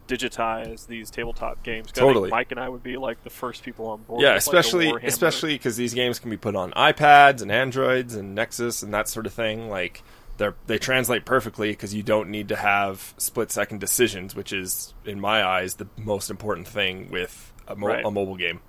[0.08, 1.92] digitize these tabletop games.
[1.92, 2.30] 'Cause I think Totally.
[2.30, 4.20] Mike and I would be like the first people on board.
[4.20, 8.14] Yeah, with, like, especially especially because these games can be put on iPads and Androids
[8.14, 9.68] and Nexus and that sort of thing.
[9.70, 10.02] Like
[10.42, 14.92] they they translate perfectly because you don't need to have split second decisions, which is
[15.04, 18.04] in my eyes the most important thing with a, mo- Right.
[18.04, 18.60] a mobile game.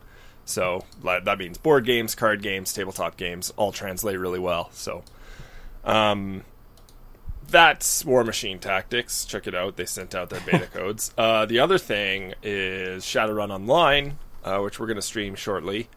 [0.45, 4.69] So that means board games, card games, tabletop games all translate really well.
[4.73, 5.03] So,
[5.86, 6.43] um,
[7.47, 9.25] that's Warmachine Tactics.
[9.25, 9.75] Check it out.
[9.77, 11.13] They sent out their beta codes.
[11.17, 15.88] Uh, the other thing is Shadowrun Online, uh, which we're going to stream shortly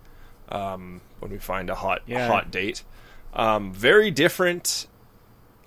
[0.48, 2.26] um, when we find a hot Yeah.
[2.28, 2.82] hot date.
[3.34, 4.86] Um, very different.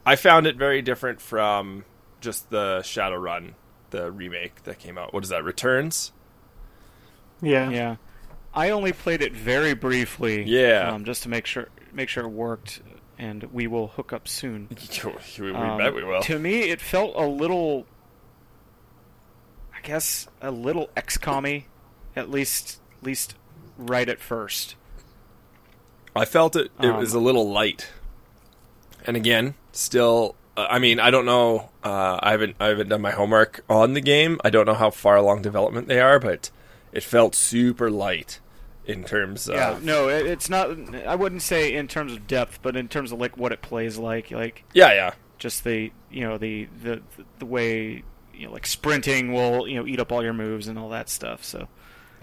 [0.09, 1.85] I found it very different from
[2.19, 3.53] just the Shadowrun,
[3.91, 5.13] the remake that came out.
[5.13, 5.43] What is that?
[5.43, 6.11] Returns.
[7.41, 7.69] Yeah.
[7.69, 7.95] Yeah,
[8.53, 10.43] I only played it very briefly.
[10.43, 10.89] Yeah.
[10.91, 12.81] um, just to make sure make sure it worked,
[13.19, 14.67] and we will hook up soon.
[14.69, 14.77] we,
[15.51, 16.21] we Um, bet we will.
[16.23, 17.85] To me, it felt a little,
[19.75, 21.65] I guess, a little XCOM-y,
[22.15, 23.35] at least, at least
[23.77, 24.75] right at first.
[26.15, 26.71] I felt it.
[26.81, 27.89] It Um, was a little light,
[29.09, 30.35] and again, still.
[30.55, 31.69] Uh, I mean, I don't know.
[31.83, 32.55] Uh, I haven't.
[32.59, 34.39] I haven't done my homework on the game.
[34.43, 36.49] I don't know how far along development they are, but
[36.91, 38.39] it felt super light
[38.85, 39.55] in terms of.
[39.55, 40.69] Yeah, no, it, it's not.
[41.05, 43.97] I wouldn't say in terms of depth, but in terms of like what it plays
[43.97, 44.31] like.
[44.31, 45.13] Like, Yeah, yeah.
[45.37, 47.01] just the you know the the
[47.39, 50.77] the way you know like sprinting will you know eat up all your moves and
[50.77, 51.43] all that stuff.
[51.43, 51.67] So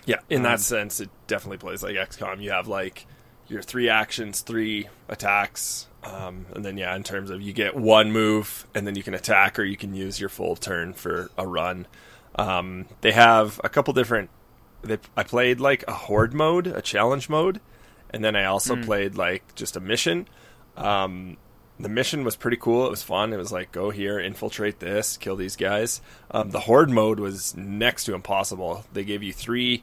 [0.05, 2.43] Yeah, in Um, that sense, it definitely plays like XCOM.
[2.43, 3.07] You have like
[3.49, 8.13] your three actions, three attacks, um, and then yeah, in terms of you get one
[8.13, 11.47] move, and then you can attack or you can use your full turn for a
[11.47, 11.87] run.
[12.37, 14.31] Um, they have a couple different.
[14.83, 17.61] They, I played like a horde mode, a challenge mode,
[18.11, 20.29] and then I also played like just a mission.
[20.77, 21.39] Um,
[21.79, 22.87] the mission was pretty cool.
[22.87, 23.33] It was fun.
[23.33, 26.01] It was like go here, infiltrate this, kill these guys.
[26.31, 28.85] Um, the horde mode was next to impossible.
[28.93, 29.83] They gave you three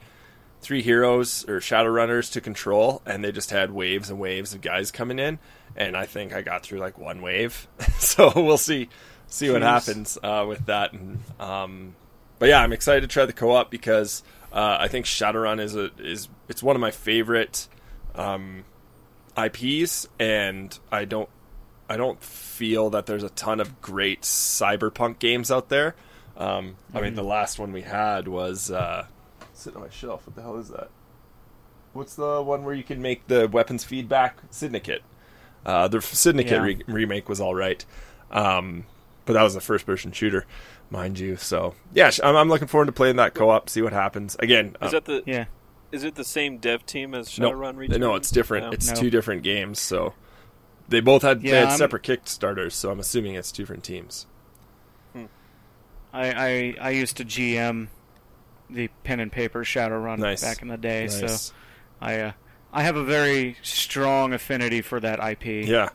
[0.64, 4.62] three heroes or shadow runners to control, and they just had waves and waves of
[4.62, 5.40] guys coming in.
[5.76, 7.68] And I think I got through like one wave,
[8.00, 8.90] so we'll see
[9.28, 10.94] see what happens uh, with that.
[10.94, 11.96] And um,
[12.40, 15.92] but yeah, I'm excited to try the co-op because uh, I think Shadowrun is a
[16.00, 17.68] is it's one of my favorite
[18.16, 18.64] um,
[19.38, 21.30] IPs, and I don't
[21.90, 25.96] I don't feel that there's a ton of great cyberpunk games out there.
[26.38, 29.06] Um, I mean, the last one we had was uh,
[29.54, 30.26] sitting on my shelf.
[30.28, 30.90] What the hell is that?
[31.94, 34.38] What's the one where you can make the weapons feedback?
[34.50, 35.04] Syndicate.
[35.66, 36.62] Uh, the Syndicate Yeah.
[36.64, 37.86] re- remake was all right,
[38.32, 38.86] um,
[39.26, 40.46] but that was a first-person shooter,
[40.90, 41.38] mind you.
[41.38, 43.70] So yeah, I'm, I'm looking forward to playing that co-op.
[43.70, 44.36] See what happens.
[44.40, 45.46] Again, Is um, that the yeah,
[45.92, 48.00] is it the same dev team as no, Shadowrun Returns?
[48.00, 48.66] no, it's different.
[48.66, 48.72] No?
[48.72, 48.96] It's No.
[48.96, 49.80] two different games.
[49.80, 50.16] So
[50.90, 52.74] they both had they had I'm- separate Kickstarters.
[52.74, 54.26] So I'm assuming it's two different teams.
[56.16, 57.88] I, I I used to GM
[58.74, 60.42] the pen and paper Shadowrun Nice.
[60.42, 61.28] back in the day, so
[62.02, 62.32] I uh,
[62.72, 65.68] I have a very strong affinity for that IP.
[65.68, 65.90] yeah,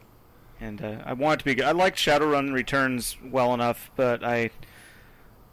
[0.60, 1.64] and uh, I want it to be good.
[1.64, 4.50] I like Shadowrun Returns well enough, but I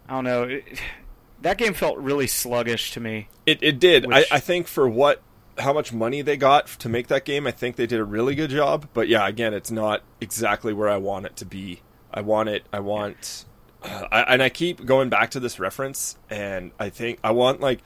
[0.07, 0.43] I don't know.
[0.43, 0.79] It,
[1.41, 3.27] that game felt really sluggish to me.
[3.45, 4.05] It it did.
[4.07, 5.21] Which- I, I think for what
[5.57, 8.35] how much money they got to make that game, I think they did a really
[8.35, 8.87] good job.
[8.93, 11.81] But yeah, again, it's not exactly where I want it to be.
[12.13, 12.65] I want it.
[12.73, 13.45] I want.
[13.47, 13.51] Uh,
[13.85, 17.81] I, and I keep going back to this reference, and I think I want like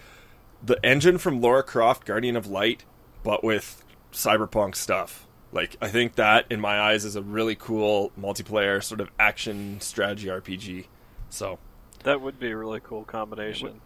[0.64, 2.86] the engine from Lara Croft, Guardian of Light,
[3.24, 5.26] but with cyberpunk stuff.
[5.52, 9.82] Like I think that, in my eyes, is a really cool multiplayer sort of action
[9.82, 10.86] strategy RPG.
[11.30, 11.58] So
[12.04, 13.82] That would be a really cool combination.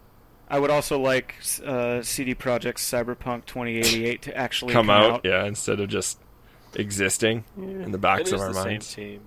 [0.46, 5.44] I would also like uh, CD Projekt's Cyberpunk 2088 to actually come, come, out, yeah,
[5.46, 6.18] instead of just
[6.74, 8.86] existing in the backs It of our the minds.
[8.86, 9.20] same team.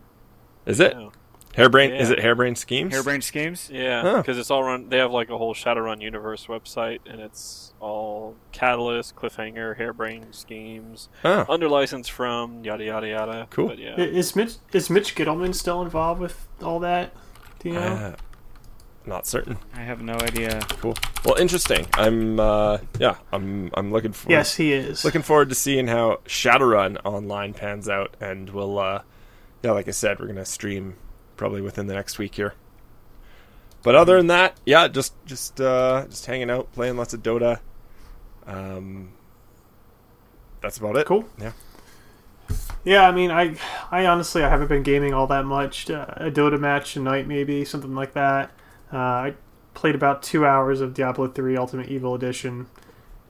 [0.68, 1.10] Is it Yeah.
[1.58, 2.00] Hairbrain?
[2.00, 2.94] Is it Harebrained Schemes?
[2.94, 3.70] Harebrained Schemes.
[3.74, 4.18] Yeah, Huh.
[4.18, 4.90] because it's all run.
[4.90, 11.10] They have like a whole Shadowrun universe website, and it's all Catalyst, Cliffhanger, Harebrained Schemes,
[11.26, 13.48] Oh, under license from yada yada yada.
[13.50, 13.70] Cool.
[13.70, 17.12] But yeah, Is Mitch is Mitch Gitelman still involved with all that?
[17.60, 17.82] Do you know?
[17.82, 18.16] uh,
[19.08, 19.58] not certain.
[19.74, 20.60] I have no idea.
[20.68, 20.94] Cool.
[21.26, 21.88] Well, interesting.
[21.94, 23.16] I'm uh, yeah.
[23.32, 24.34] I'm I'm looking forward.
[24.36, 25.04] yes, he is.
[25.06, 29.02] Looking forward to seeing how Shadowrun online pans out, and we'll uh,
[29.64, 30.96] yeah, like I said, we're gonna stream
[31.38, 32.54] probably within the next week here.
[33.84, 37.60] But other than that, yeah, just just uh, just hanging out, playing lots of Dota.
[38.46, 39.12] Um,
[40.62, 41.06] that's about it.
[41.06, 41.26] Cool.
[41.40, 41.54] Yeah.
[42.84, 43.56] Yeah, I mean, I,
[43.92, 45.90] I honestly, I haven't been gaming all that much.
[45.90, 48.52] Uh, a Dota match a night, maybe something like that.
[48.92, 49.34] Uh, I
[49.74, 52.68] played about two hours of Diablo three Ultimate Evil Edition,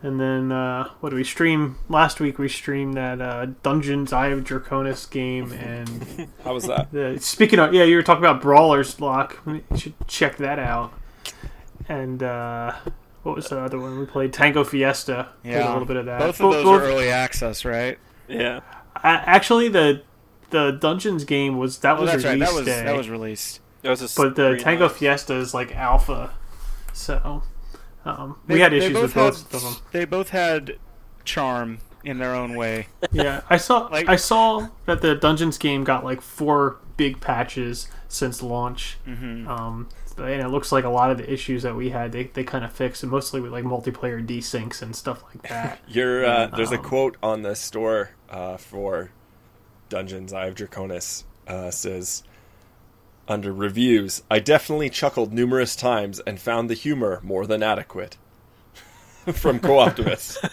[0.03, 1.77] and then uh, what do we stream?
[1.89, 6.91] Last week we streamed that uh, Dungeons Eye of Draconis game, and How was that?
[6.91, 9.39] the, speaking of, yeah, you were talking about brawlers, Lock.
[9.47, 10.93] You should check that out.
[11.89, 12.73] And uh,
[13.23, 14.33] what was the other one we played?
[14.33, 15.29] Tango Fiesta.
[15.43, 16.19] Played a little bit of that.
[16.19, 17.97] Both of those both- are early access, right?
[18.27, 18.59] yeah.
[18.97, 20.01] A- actually, the
[20.49, 22.39] the Dungeons game was that Oh, was that's right.
[22.39, 23.59] That was day, that was released.
[23.83, 24.95] That was a but the Tango light.
[24.95, 26.33] Fiesta is like alpha.
[26.93, 27.43] So
[28.07, 29.75] um, we had they issues with had- both of them.
[29.91, 30.77] They both had
[31.25, 32.87] charm in their own way.
[33.11, 37.87] Yeah, I saw Like- I saw that the Dungeons game got like four big patches
[38.07, 38.97] since launch.
[39.05, 42.23] hmm Um, and it looks like a lot of the issues that we had they,
[42.23, 45.79] they kind of fixed, and mostly with like multiplayer desyncs and stuff like that.
[45.87, 49.11] Your uh, there's a Um, quote on the store uh, for
[49.89, 52.23] Dungeons Eye of Draconis uh, says
[53.27, 58.17] under reviews, I definitely chuckled numerous times and found the humor more than adequate.
[59.33, 60.37] From Co-Optimus.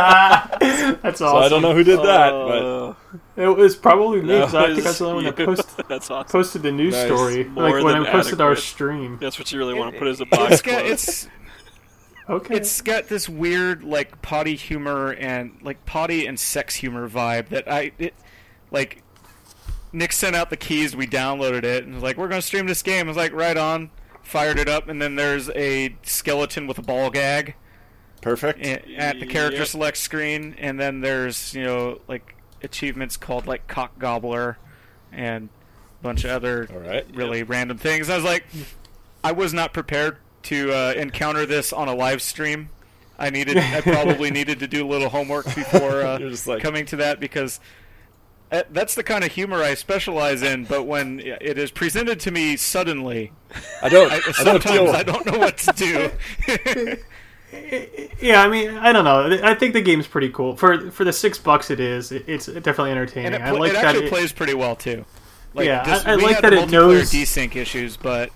[0.00, 1.26] That's awesome.
[1.26, 2.94] So I don't know who did that, but Uh,
[3.36, 4.28] It was probably me.
[4.28, 5.46] that 'cause I think I was was the only one that you.
[5.46, 6.30] post, That's awesome.
[6.30, 7.06] posted the news Nice.
[7.06, 9.18] story, More like when I posted our stream.
[9.20, 11.28] That's what you really want to put as a It's box got, it's
[12.28, 17.48] Okay, it's got this weird like potty humor and like potty and sex humor vibe
[17.50, 18.14] that I it
[18.72, 19.02] like
[19.96, 22.82] Nick sent out the keys, we downloaded it and was like we're gonna stream this
[22.82, 23.06] game.
[23.06, 23.90] I was like right on,
[24.22, 27.54] fired it up, and then there's a skeleton with a ball gag
[28.20, 28.60] perfect.
[28.64, 29.68] at the character Yep.
[29.68, 34.58] select screen, and then there's you know like achievements called like cock gobbler
[35.12, 35.48] and
[36.00, 37.06] a bunch of other All right.
[37.14, 38.10] really random things.
[38.10, 38.44] I was like,
[39.24, 42.68] I was not prepared to uh, encounter this on a live stream.
[43.18, 46.96] I needed, I probably needed to do a little homework before uh, like- coming to
[46.96, 47.60] that because
[48.52, 50.64] Uh, that's the kind of humor I specialize in.
[50.66, 53.32] But when it is presented to me suddenly,
[53.82, 54.10] I don't.
[54.12, 54.90] I, I, don't sometimes.
[54.90, 56.96] I don't know what to do.
[58.20, 59.38] Yeah, I mean, I don't know.
[59.42, 61.70] I think the game's pretty cool for for the six bucks.
[61.70, 62.10] It is.
[62.12, 63.34] It's definitely entertaining.
[63.34, 63.84] and it, I pl- like it that.
[63.84, 65.04] actually it- plays pretty well too.
[65.54, 68.30] Like, Yeah, this- I- I we like had that the it knows- desync issues, but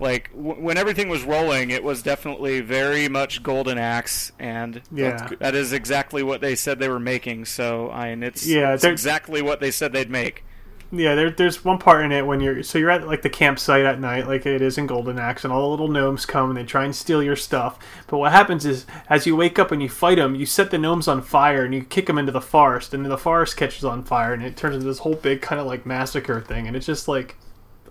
[0.00, 5.28] like w- when everything was rolling, it was definitely very much Golden Axe, and Yeah.
[5.40, 7.44] that is exactly what they said they were making.
[7.46, 10.44] So I and it's, Yeah, it's exactly what they said they'd make.
[10.90, 13.84] Yeah, there, there's one part in it when you're so you're at like the campsite
[13.84, 16.56] at night, like it is in Golden Axe, and all the little gnomes come and
[16.56, 17.78] they try and steal your stuff.
[18.06, 20.78] But what happens is, as you wake up and you fight them, you set the
[20.78, 23.84] gnomes on fire and you kick them into the forest, and then the forest catches
[23.84, 26.66] on fire, and it turns into this whole big kind of like massacre thing.
[26.66, 27.36] And it's just like,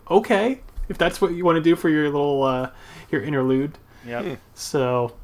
[0.10, 2.71] okay, if that's what you want to do for your little uh,
[3.12, 3.78] your interlude.
[4.06, 4.39] Yep.
[4.54, 5.15] So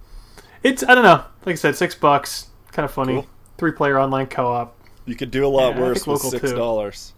[0.62, 1.24] it's I don't know.
[1.46, 3.14] Like I said, six bucks, kind of funny.
[3.14, 3.28] Cool.
[3.58, 4.78] Three player online co op.
[5.06, 7.14] You could do a lot Yeah, worse with six dollars.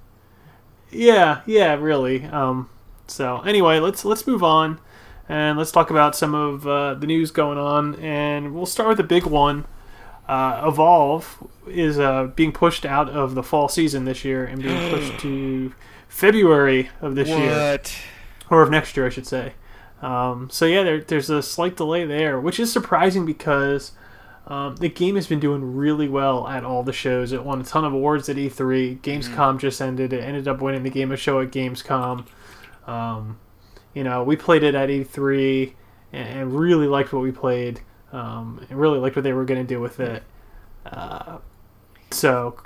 [0.91, 2.25] Yeah, yeah, really.
[2.25, 2.69] Um,
[3.08, 4.79] so anyway, let's let's move on
[5.27, 8.97] and let's talk about some of uh, the news going on, and we'll start with
[8.97, 9.65] the big one.
[10.27, 14.89] Uh, Evolve is uh, being pushed out of the fall season this year and being
[14.89, 15.71] pushed to
[16.08, 17.95] February of this year, What?
[18.49, 19.53] Or of next year, I should say.
[20.01, 23.93] Um, so yeah, there, there's a slight delay there, which is surprising because
[24.47, 27.31] um, the game has been doing really well at all the shows.
[27.31, 28.99] It won a ton of awards at E3.
[28.99, 30.13] Gamescom just ended.
[30.13, 32.27] It ended up winning the Game of Show at Gamescom.
[32.86, 33.39] Um,
[33.93, 35.73] you know, we played it at E3
[36.13, 37.81] and, and really liked what we played.
[38.12, 40.23] Um, and really liked what they were going to do with it.
[40.86, 41.39] Uh,
[42.12, 42.58] so,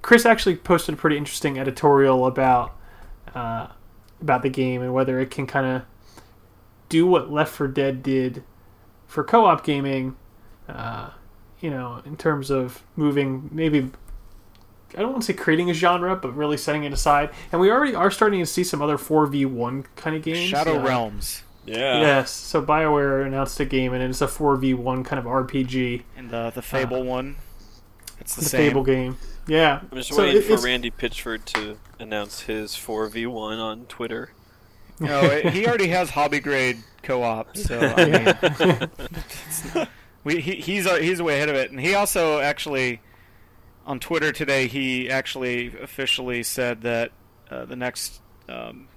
[0.00, 2.76] Chris actually posted a pretty interesting editorial about
[3.34, 3.66] uh,
[4.20, 5.82] about the game and whether it can kind of
[6.88, 8.42] do what Left 4 Dead did
[9.06, 10.16] for co-op gaming.
[10.68, 11.10] Uh,
[11.60, 13.90] you know, in terms of moving maybe
[14.96, 17.30] I don't want to say creating a genre, but really setting it aside.
[17.50, 20.48] And we already are starting to see some other 4v1 kind of games.
[20.48, 22.00] Shadow Uh, Realms Yeah.
[22.00, 26.02] Yes, so BioWare announced a game, and it's a 4v1 kind of RPG.
[26.16, 27.36] and the the Fable one.
[28.20, 28.68] It's the, The same.
[28.70, 29.16] Fable game.
[29.46, 29.80] Yeah.
[29.90, 34.30] I'm just So waiting it- for Randy Pitchford to announce his 4v1 on Twitter.
[35.00, 38.88] No, it- he already has hobby grade co-op, so I
[39.74, 39.88] mean,
[40.24, 41.70] we, he, he's uh, he's way ahead of it.
[41.70, 43.00] And he also actually
[43.86, 47.10] on Twitter today he actually officially said that
[47.50, 48.88] uh, the next um,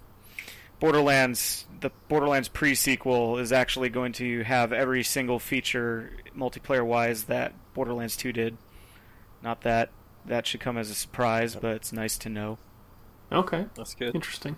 [0.80, 7.53] Borderlands the Borderlands pre-sequel is actually going to have every single feature multiplayer wise that
[7.73, 8.58] Borderlands 2 did.
[9.41, 9.91] Not that
[10.26, 12.58] that should come as a surprise, but it's nice to know.
[13.32, 13.65] Okay.
[13.76, 14.13] That's good.
[14.13, 14.58] Interesting.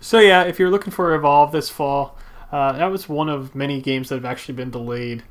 [0.00, 2.16] So yeah, if you're looking for Evolve this fall,
[2.52, 5.22] uh, that was one of many games that have actually been delayed.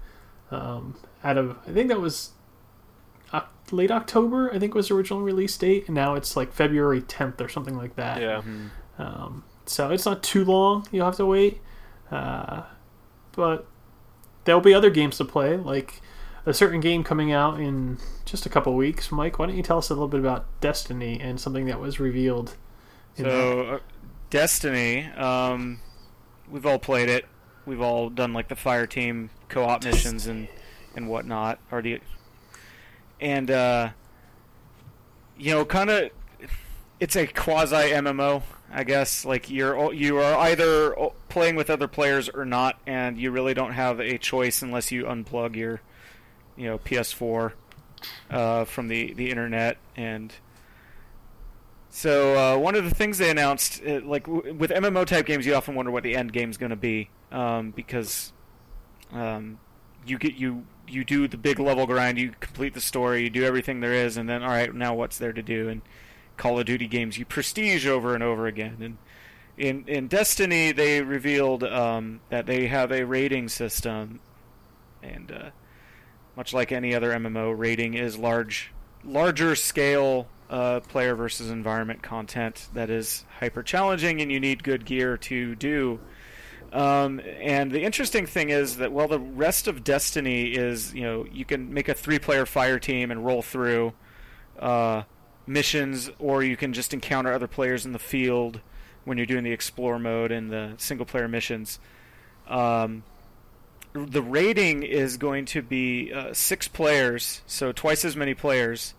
[0.51, 2.31] Um, out of I think that was
[3.71, 4.53] late October.
[4.53, 7.75] I think was the original release date, and now it's like February 10th or something
[7.75, 8.21] like that.
[8.21, 8.41] Yeah.
[8.97, 10.87] Um, so it's not too long.
[10.91, 11.61] You'll have to wait,
[12.11, 12.63] uh,
[13.31, 13.65] but
[14.43, 16.01] there'll be other games to play, like
[16.45, 19.11] a certain game coming out in just a couple weeks.
[19.11, 21.99] Mike, why don't you tell us a little bit about Destiny and something that was
[21.99, 22.55] revealed?
[23.15, 23.79] So, uh,
[24.29, 25.79] Destiny, um,
[26.49, 27.25] we've all played it.
[27.65, 30.47] We've all done like the fire team co-op missions and
[30.95, 31.59] and whatnot.
[31.71, 32.01] Or the
[33.21, 33.89] and uh,
[35.37, 36.11] you know, kind of,
[36.99, 39.25] it's a quasi MMO, I guess.
[39.25, 40.95] Like you're you are either
[41.29, 45.05] playing with other players or not, and you really don't have a choice unless you
[45.05, 45.81] unplug your,
[46.57, 47.53] you know, PS4
[48.29, 50.33] uh, from the the internet and.
[51.95, 55.45] So uh, one of the things they announced, uh, like w- with MMO type games,
[55.45, 58.33] you often wonder what the end game is going to be um, because
[59.11, 59.59] um,
[60.03, 63.43] you get you you do the big level grind, you complete the story, you do
[63.43, 65.69] everything there is, and then all right, now what's there to do?
[65.69, 65.81] And
[66.37, 68.77] Call of Duty games, you prestige over and over again.
[68.81, 68.97] And
[69.57, 74.19] in in Destiny, they revealed um, that they have a raiding system,
[75.01, 75.49] and uh,
[76.35, 78.71] much like any other MMO, raiding is large,
[79.03, 84.85] larger scale uh, player versus environment content that is hyper challenging, and you need good
[84.85, 85.99] gear to do.
[86.71, 91.25] Um, and the interesting thing is that while the rest of Destiny is, you know,
[91.31, 93.93] you can make a three-player fire team and roll through
[94.59, 95.03] uh,
[95.45, 98.59] missions, or you can just encounter other players in the field
[99.05, 101.79] when you're doing the explore mode and the single-player missions.
[102.47, 103.03] Um,
[103.93, 108.93] the raiding is going to be uh, six players, so twice as many players,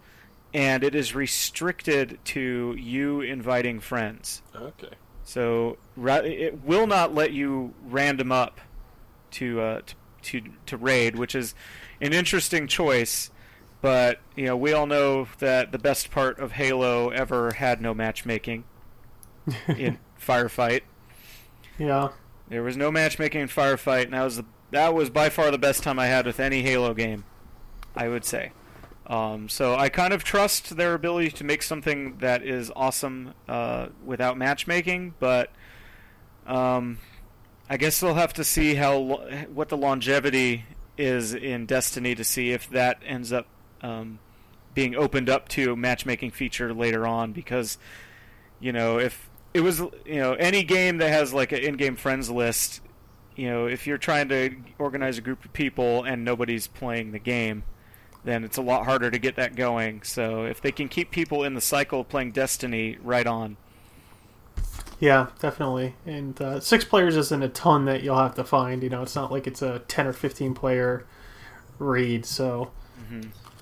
[0.52, 4.42] and it is restricted to you inviting friends.
[4.54, 4.94] Okay.
[5.24, 8.60] So ra- it will not let you random up
[9.32, 9.80] to uh,
[10.22, 11.54] to, to to raid, which is
[12.00, 13.30] an interesting choice.
[13.80, 17.92] But you know, we all know that the best part of Halo ever had no
[17.92, 18.64] matchmaking
[19.68, 20.82] in Firefight.
[21.78, 22.10] Yeah.
[22.48, 24.44] There was no matchmaking in Firefight, and that was the,
[24.74, 27.24] that was by far the best time I had with any Halo game.
[27.96, 28.52] I would say.
[29.06, 33.88] Um, so I kind of trust their ability to make something that is awesome uh,
[34.04, 35.50] without matchmaking, but
[36.46, 36.98] um,
[37.68, 38.98] I guess we'll have to see how
[39.52, 40.64] what the longevity
[40.96, 43.46] is in Destiny to see if that ends up
[43.82, 44.18] um,
[44.72, 47.32] being opened up to matchmaking feature later on.
[47.32, 47.76] Because
[48.58, 52.30] you know, if it was you know any game that has like an in-game friends
[52.30, 52.80] list,
[53.36, 57.18] you know, if you're trying to organize a group of people and nobody's playing the
[57.18, 57.64] game
[58.24, 60.02] then it's a lot harder to get that going.
[60.02, 63.56] So if they can keep people in the cycle of playing Destiny, right on.
[64.98, 65.94] Yeah, definitely.
[66.06, 68.82] And uh, six players isn't a ton that you'll have to find.
[68.82, 71.04] You know, it's not like it's a ten or fifteen player
[71.78, 72.70] raid, so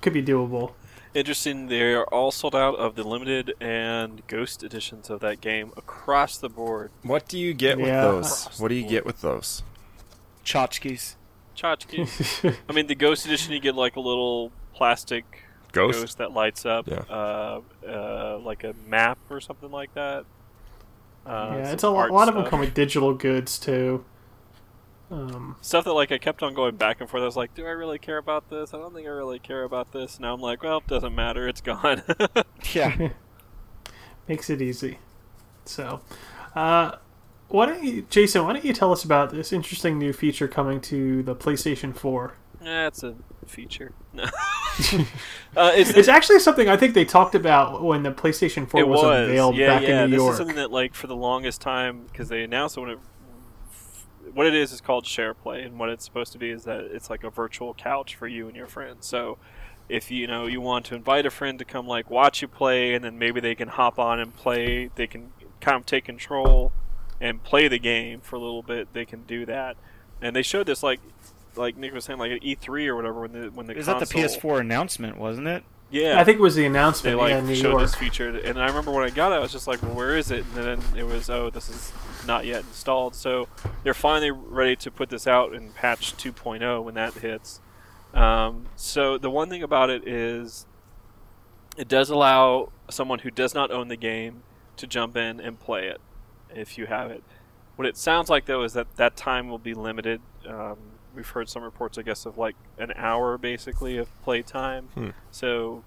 [0.01, 0.73] could be doable.
[1.13, 5.71] Interesting, they are all sold out of the limited and ghost editions of that game
[5.77, 6.89] across the board.
[7.03, 8.01] What do you get with Yeah.
[8.01, 8.47] those?
[8.59, 9.61] What do you get with those?
[10.43, 11.15] Tchotchkes.
[11.55, 12.55] Tchotchke.
[12.69, 15.99] I mean, the ghost edition, you get like a little plastic Ghost?
[15.99, 17.03] ghost that lights up, Yeah.
[17.09, 20.25] uh, uh, like a map or something like that.
[21.27, 22.49] Uh, yeah, some it's a, lo- art a lot of them stuff.
[22.49, 24.03] come with digital goods too.
[25.11, 27.21] Um, stuff that like I kept on going back and forth.
[27.21, 28.73] I was like, do I really care about this?
[28.73, 30.19] I don't think I really care about this.
[30.19, 31.47] Now I'm like, well, it doesn't matter.
[31.47, 32.03] It's gone.
[32.73, 33.09] Yeah.
[34.27, 34.99] makes it easy.
[35.65, 36.01] So,
[36.55, 36.93] uh,
[37.49, 38.45] why don't you, Jason?
[38.45, 42.35] Why don't you tell us about this interesting new feature coming to the PlayStation Four?
[42.63, 43.93] yeah, it's a feature.
[44.13, 44.23] No.
[44.23, 49.01] uh, it's, It's actually something I think they talked about when the PlayStation Four was,
[49.01, 50.03] was, unveiled yeah, back yeah.
[50.03, 50.31] in New this York.
[50.31, 52.99] is something that, like, for the longest time, because they announced it when it,
[54.33, 57.09] what it is is called SharePlay, and what it's supposed to be is that it's
[57.09, 59.05] like a virtual couch for you and your friends.
[59.05, 59.37] So,
[59.89, 62.93] if you know you want to invite a friend to come, like, watch you play,
[62.93, 65.31] and then maybe they can hop on and play, they can
[65.61, 66.71] kind of take control
[67.21, 68.93] and play the game for a little bit.
[68.93, 69.77] They can do that,
[70.21, 70.99] and they showed this like.
[71.55, 73.99] Like Nick was saying, like at E3 or whatever, when the when the Is that
[73.99, 75.63] the PS4 announcement, wasn't it?
[75.91, 77.19] Yeah, I think it was the they announcement.
[77.19, 77.81] like yeah, in New showed York.
[77.83, 80.17] this feature, and I remember when I got it, I was just like, "Well, where
[80.17, 81.91] is it?" And then it was, "Oh, this is
[82.25, 83.47] not yet installed." So
[83.83, 87.61] they're finally ready to put this out in patch 2.0 when that hits.
[88.13, 90.65] Um, so the one thing about it is,
[91.77, 94.43] it does allow someone who does not own the game
[94.77, 95.99] to jump in and play it
[96.53, 97.23] if you have it.
[97.75, 100.21] What it sounds like though is that that time will be limited.
[100.47, 100.77] Um,
[101.15, 104.89] we've heard some reports, I guess, of like an hour basically of play time.
[104.93, 105.09] Hmm.
[105.31, 105.83] So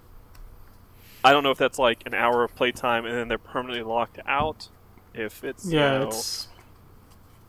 [1.24, 4.18] I don't know if that's like an hour of playtime and then they're permanently locked
[4.26, 4.68] out.
[5.16, 6.48] If it's you yeah, know, it's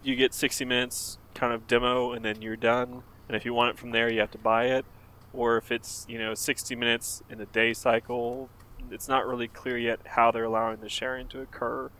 [0.03, 3.03] you get 60 minutes kind of demo and then you're done.
[3.27, 4.85] And if you want it from there, you have to buy it.
[5.33, 8.49] Or if it's you know 60 minutes in a day cycle,
[8.91, 11.91] it's not really clear yet how they're allowing the sharing to occur.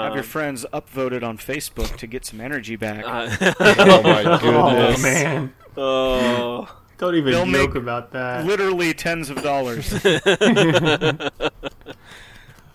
[0.00, 3.04] Have your Um, friends upvoted on Facebook to get some energy back.
[3.06, 3.30] uh,
[3.60, 5.02] Oh my oh goodness.
[5.02, 6.82] man, oh.
[6.98, 8.46] don't even They'll joke make about that.
[8.46, 9.92] Literally tens of dollars.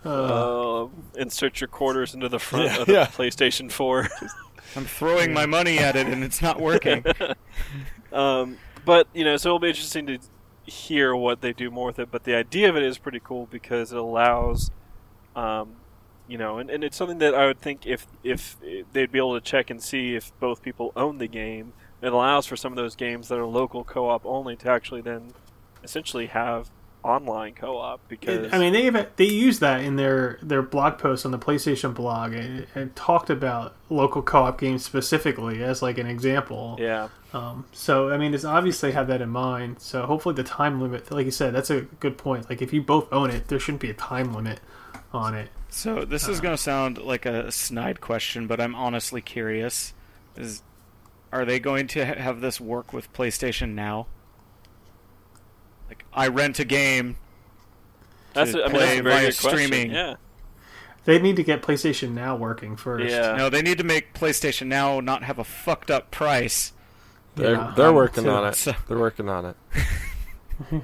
[0.05, 3.05] Uh, Um, insert your quarters into the front Yeah, of the yeah.
[3.07, 4.07] PlayStation 4.
[4.75, 7.03] I'm throwing my money at it and it's not working.
[8.13, 10.19] um, but you know, so it'll be interesting to
[10.65, 12.11] hear what they do more with it.
[12.11, 14.69] But the idea of it is pretty cool because it allows,
[15.35, 15.75] um,
[16.27, 18.57] you know, and, and it's something that I would think if if
[18.93, 22.45] they'd be able to check and see if both people own the game, it allows
[22.45, 25.33] for some of those games that are local co-op only to actually then
[25.83, 26.69] essentially have
[27.03, 31.25] online co-op because I mean, they even, they use that in their their blog post
[31.25, 36.07] on the PlayStation blog and, and talked about local co-op games specifically as like an
[36.07, 36.77] example.
[36.79, 37.09] yeah.
[37.31, 39.79] Um, so I mean, it's obviously have that in mind.
[39.79, 42.49] So hopefully the time limit, like you said, that's a good point.
[42.49, 44.59] Like if you both own it, there shouldn't be a time limit
[45.13, 45.49] on it.
[45.69, 49.93] So this is going to sound like a snide question, but I'm honestly curious:
[50.35, 50.63] is
[51.31, 54.07] are they going to have this work with PlayStation Now?
[55.89, 57.17] Like, I rent a game.
[58.33, 59.91] That's to a, I mean that's a very via good streaming.
[59.91, 60.15] Yeah.
[61.05, 63.09] They need to get PlayStation Now working first.
[63.09, 63.35] Yeah.
[63.35, 66.73] No, they need to make PlayStation Now not have a fucked up price.
[67.35, 68.55] They're Yeah, they're um, working so- on it.
[68.55, 69.55] so- They're working on it.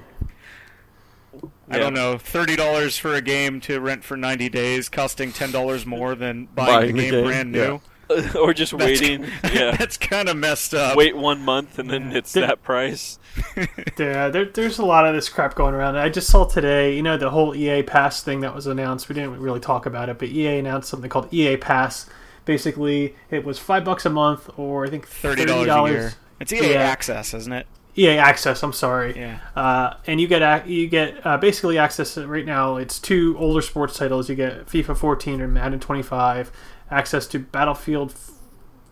[1.68, 5.50] I don't know, thirty dollars for a game to rent for ninety days, costing ten
[5.50, 7.66] dollars more than buying, Buying the the game, game, brand yeah.
[7.66, 7.80] new.
[8.38, 9.26] or just That's- waiting.
[9.52, 10.96] Yeah, That's kind of messed up.
[10.96, 13.18] wait one month and then it's Did- that price.
[13.98, 15.96] Yeah, there, there's a lot of this crap going around.
[15.96, 19.08] I just saw today, you know, the whole EA Pass thing that was announced.
[19.08, 22.08] We didn't really talk about it, but EA announced something called EA Pass.
[22.44, 26.12] Basically, it was five bucks a month, or I think Thirty dollars a year.
[26.40, 26.80] It's EA Yeah.
[26.80, 27.66] Access, isn't it?
[27.98, 28.62] EA Access.
[28.62, 29.16] I'm sorry.
[29.16, 29.38] Yeah.
[29.56, 32.76] Uh, and you get you get uh, basically access right now.
[32.76, 34.28] It's two older sports titles.
[34.28, 36.52] You get FIFA 14 and Madden 25.
[36.90, 38.14] Access to Battlefield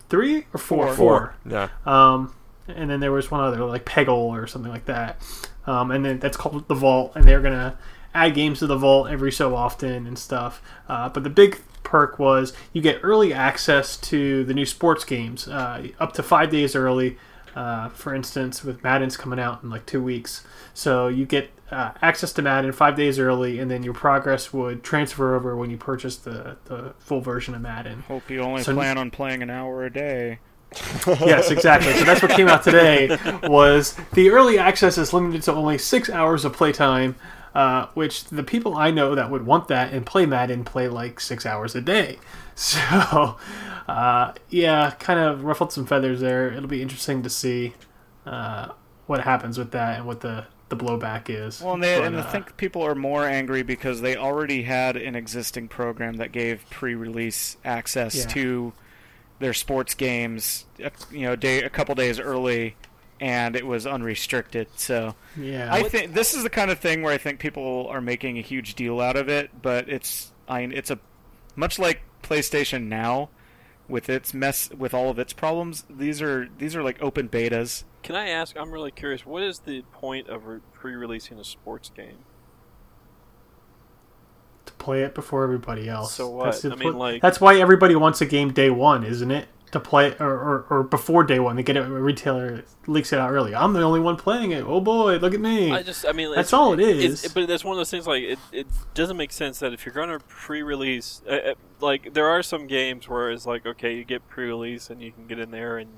[0.09, 0.93] three or four.
[0.93, 1.35] Four.
[1.45, 1.69] Yeah.
[1.85, 2.33] Um,
[2.67, 5.21] and then there was one other like Peggle or something like that.
[5.67, 7.77] Um, and then that's called the Vault, and they're gonna
[8.13, 10.61] add games to the Vault every so often and stuff.
[10.87, 15.47] Uh, but the big perk was you get early access to the new sports games,
[15.47, 17.17] uh, up to five days early.
[17.55, 21.91] Uh, for instance, with Madden's coming out in like two weeks, so you get uh,
[22.01, 25.77] access to Madden five days early, and then your progress would transfer over when you
[25.77, 28.01] purchase the, the full version of Madden.
[28.01, 30.39] Hope you only So- plan on playing an hour a day.
[31.07, 31.93] yes, exactly.
[31.93, 33.17] So that's what came out today.
[33.43, 37.15] Was the early access is limited to only six hours of playtime,
[37.53, 41.19] uh, which the people I know that would want that and play Madden play like
[41.21, 42.19] six hours a day.
[42.57, 43.35] So,
[43.89, 46.53] uh, yeah, kind of ruffled some feathers there.
[46.53, 47.73] It'll be interesting to see
[48.25, 48.69] uh,
[49.07, 51.61] what happens with that and what the the blowback is.
[51.61, 54.63] Well, and, they, But, and I uh, think people are more angry because they already
[54.63, 58.25] had an existing program that gave pre-release access Yeah.
[58.27, 58.73] to
[59.39, 60.65] their sports games,
[61.11, 62.75] you know, day a couple days early,
[63.19, 64.67] and it was unrestricted.
[64.75, 68.01] So yeah, I think this is the kind of thing where I think people are
[68.01, 70.99] making a huge deal out of it, but it's I mean, it's a
[71.55, 73.29] much like PlayStation Now
[73.87, 75.85] with its mess with all of its problems.
[75.89, 77.83] These are these are like open betas.
[78.05, 78.55] Can I ask?
[78.55, 79.25] I'm really curious.
[79.25, 82.19] What is the point of re- pre-releasing a sports game?
[84.67, 86.13] to play it before everybody else.
[86.13, 86.45] So what?
[86.45, 89.47] That's, the I mean, like- that's why everybody wants a game day one, isn't it?
[89.71, 91.85] To play or, or, or before day one, they get it.
[91.85, 93.53] A retailer leaks it out early.
[93.53, 94.63] I'm the only one playing it.
[94.65, 95.71] Oh boy, look at me.
[95.71, 97.33] I just, I mean, That's all it's- is.
[97.33, 98.07] but that's one of those things.
[98.07, 102.13] Like, it, it doesn't make sense that if you're going to pre-release, uh, uh, like,
[102.13, 105.37] there are some games where it's like, okay, you get pre-release and you can get
[105.39, 105.89] in there and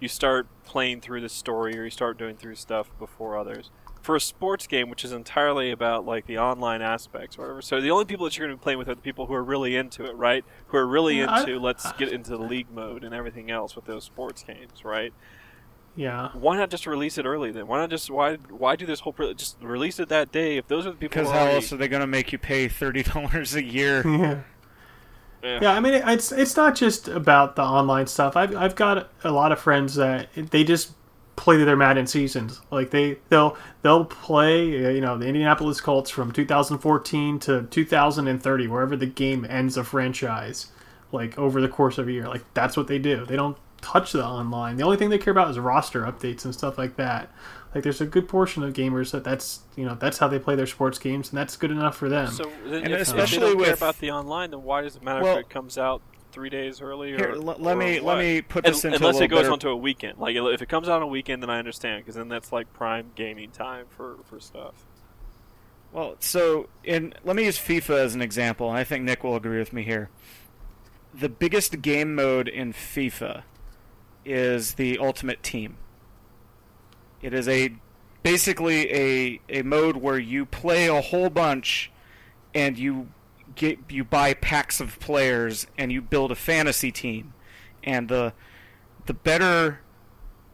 [0.00, 3.70] you start playing through the story or you start doing through stuff before others.
[4.02, 7.80] For a sports game, which is entirely about like the online aspects or whatever, so
[7.82, 9.44] the only people that you're going to be playing with are the people who are
[9.44, 10.42] really into it, right?
[10.68, 13.76] Who are really Yeah, I- into let's get into the league mode and everything else
[13.76, 15.12] with those sports games, right?
[15.96, 17.66] yeah, why not just release it early then?
[17.66, 20.66] Why not just why why do this whole pre- just release it that day if
[20.68, 21.20] those are the people?
[21.20, 24.44] Because how already- else are they going to make you pay thirty dollars a year?
[25.42, 25.58] yeah.
[25.62, 25.72] Yeah.
[25.72, 28.36] I mean, it's it's not just about the online stuff.
[28.36, 30.92] I've I've got a lot of friends that they just
[31.40, 32.60] play their Madden seasons.
[32.70, 38.66] Like they they'll they'll play uh, you know the Indianapolis Colts from 2014 to 2030,
[38.68, 40.68] wherever the game ends a franchise.
[41.12, 43.24] Like over the course of a year, like that's what they do.
[43.24, 44.76] They don't touch the online.
[44.76, 47.30] The only thing they care about is roster updates and stuff like that.
[47.74, 50.56] Like there's a good portion of gamers that that's you know that's how they play
[50.56, 52.28] their sports games, and that's good enough for them.
[52.32, 54.82] So then And if, especially if they don't care with- about the online, then why
[54.82, 56.02] does it matter Well- if it comes out
[56.32, 57.12] three days early?
[57.12, 58.16] Or, Here, l- let or me what?
[58.16, 60.18] let me put Un- this into unless a it goes better- onto a weekend.
[60.18, 62.72] Like if it comes out on a weekend, then I understand because then that's like
[62.72, 64.74] prime gaming time for for stuff.
[65.92, 69.36] Well, so in let me use FIFA as an example, and I think Nick will
[69.36, 70.08] agree with me here.
[71.14, 73.42] The biggest game mode in FIFA
[74.24, 75.76] is the Ultimate Team.
[77.22, 77.72] It is a
[78.22, 81.90] basically a a mode where you play a whole bunch
[82.54, 83.08] and you
[83.54, 87.32] get you buy packs of players and you build a fantasy team.
[87.82, 88.32] And the
[89.06, 89.80] the better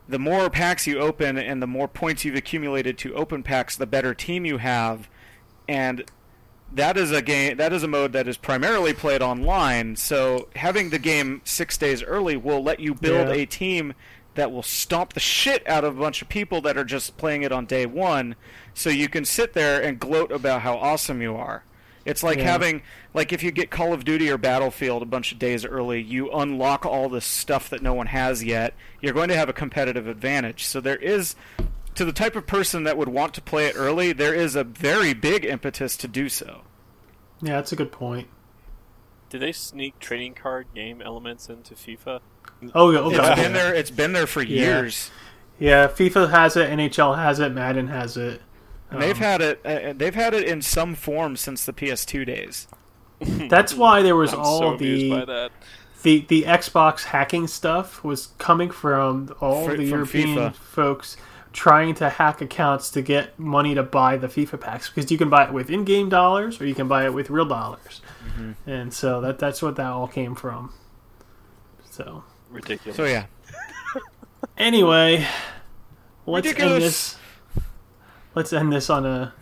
[0.08, 3.86] the more packs you open and the more points you've accumulated to open packs, the
[3.86, 5.08] better team you have.
[5.68, 6.04] And
[6.72, 9.96] that is a game that is a mode that is primarily played online.
[9.96, 13.34] So having the game six days early will let you build Yeah.
[13.34, 13.94] a team
[14.36, 17.42] that will stomp the shit out of a bunch of people that are just playing
[17.42, 18.36] it on day one.
[18.74, 21.64] So you can sit there and gloat about how awesome you are.
[22.04, 22.44] It's like Yeah.
[22.44, 22.82] having
[23.14, 26.30] like if you get Call of Duty or Battlefield a bunch of days early, you
[26.30, 28.74] unlock all this stuff that no one has yet.
[29.00, 30.64] You're going to have a competitive advantage.
[30.66, 31.34] So there is
[31.96, 34.62] to the type of person that would want to play it early, there is a
[34.64, 36.60] very big impetus to do so.
[37.42, 38.28] yeah, that's a good point.
[39.30, 42.20] Did they sneak trading card game elements into FIFA?
[42.74, 43.74] Oh, yeah, oh It's god, been there.
[43.74, 44.60] It's been there for Yeah.
[44.62, 45.10] years.
[45.58, 48.42] Yeah, FIFA has it, NHL has it, Madden has it.
[48.90, 49.60] And they've Um, had it.
[49.64, 52.68] Uh, they've had it in some form since the PS2 days.
[53.20, 55.52] That's why there was I'm all so amused by the, that.
[56.02, 60.54] the the Xbox hacking stuff was coming from all Fr- the from European FIFA.
[60.54, 61.16] folks
[61.52, 65.30] trying to hack accounts to get money to buy the FIFA packs because you can
[65.30, 68.02] buy it with in-game dollars or you can buy it with real dollars,
[68.38, 68.68] Mm-hmm.
[68.70, 70.72] and so that that's what that all came from.
[71.90, 72.96] So Ridiculous.
[72.96, 73.26] So yeah,
[74.58, 75.26] anyway,
[76.26, 76.82] let's end Ridiculous.
[76.82, 77.16] this.
[78.34, 79.32] Let's end this on a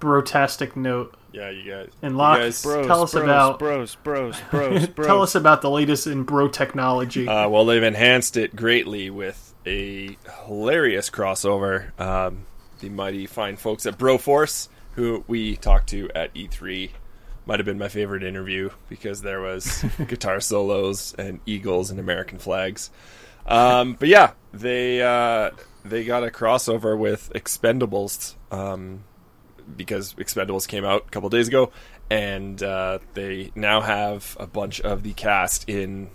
[0.00, 1.16] brotastic note.
[1.32, 1.90] Yeah, you guys.
[2.02, 5.06] And you Locke, guys- bros, Tell us bros, about- bros, bros, bros, bros.
[5.06, 7.26] Tell us about the latest in bro technology.
[7.26, 11.98] Uh, well, they've enhanced it greatly with a hilarious crossover.
[11.98, 12.46] Um,
[12.80, 16.90] the mighty fine folks at Broforce, who we talked to at E3,
[17.46, 22.38] might have been my favorite interview because there was guitar solos and eagles and American
[22.38, 22.90] flags.
[23.46, 25.50] Um, but yeah, they uh,
[25.84, 29.04] they got a crossover with Expendables um,
[29.76, 31.70] because Expendables came out a couple days ago,
[32.10, 36.10] and uh, they now have a bunch of the cast in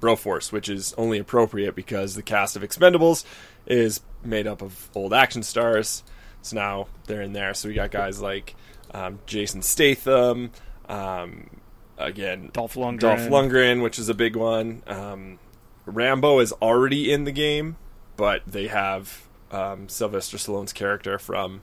[0.00, 3.24] Broforce, which is only appropriate because the cast of Expendables
[3.66, 6.02] is made up of old action stars.
[6.42, 7.54] So now they're in there.
[7.54, 8.54] So we got guys like
[8.94, 10.50] um, Jason Statham,
[10.88, 11.50] um,
[11.98, 13.00] again Dolph Lundgren.
[13.00, 14.82] Dolph Lundgren, which is a big one.
[14.86, 15.38] Um,
[15.84, 17.76] Rambo is already in the game,
[18.16, 21.62] but they have um, Sylvester Stallone's character from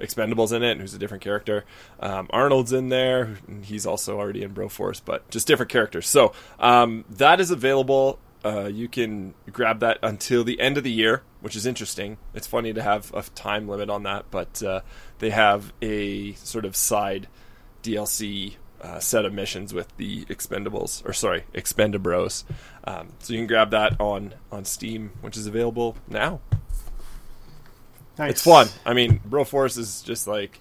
[0.00, 1.64] Expendables in it, who's a different character.
[2.00, 6.08] Um, Arnold's in there; he's also already in Broforce, but just different characters.
[6.08, 8.18] So um, that is available.
[8.44, 12.16] Uh, you can grab that until the end of the year, which is interesting.
[12.34, 14.80] It's funny to have a time limit on that, but uh,
[15.18, 17.28] they have a sort of side
[17.82, 22.44] DLC uh, set of missions with the Expendables, or sorry, Expendabros.
[22.84, 26.40] Um, so you can grab that on on Steam, which is available now.
[28.18, 28.30] Nice.
[28.32, 28.68] It's fun.
[28.86, 30.60] I mean, Broforce is just like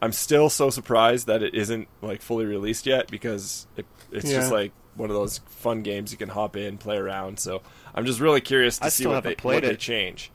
[0.00, 4.52] I'm still so surprised that it isn't like fully released yet because it, it's just
[4.52, 7.38] like one of those fun games you can hop in, play around.
[7.40, 7.62] So
[7.94, 10.30] I'm just really curious to I see what they played what they change.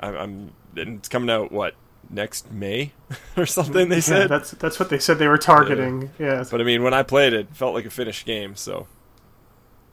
[0.00, 1.74] I'm, I'm and it's coming out what
[2.08, 2.92] next May
[3.36, 3.88] or something.
[3.88, 6.10] They Yeah, said, that's that's what they said they were targeting.
[6.18, 6.44] Yeah.
[6.50, 8.56] but I mean, when I played it, it felt like a finished game.
[8.56, 8.86] So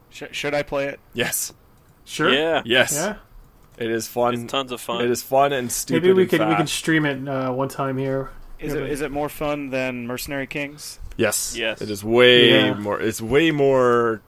[0.09, 0.99] Sh- should I play it?
[1.13, 1.53] yes,
[2.05, 2.31] Sure.
[2.33, 2.61] Yeah.
[2.65, 3.15] yes, Yeah.
[3.77, 4.33] it is fun.
[4.35, 5.03] It's tons of fun.
[5.03, 6.03] It is fun and stupid.
[6.03, 6.57] Maybe we and could we fast.
[6.57, 8.29] could stream it uh, one time here.
[8.59, 10.99] Is Yeah, it it more fun than Mercenary Kings?
[11.17, 11.55] Yes.
[11.57, 11.81] Yes.
[11.81, 12.73] It is way Yeah.
[12.75, 13.01] more.
[13.01, 14.21] It's way more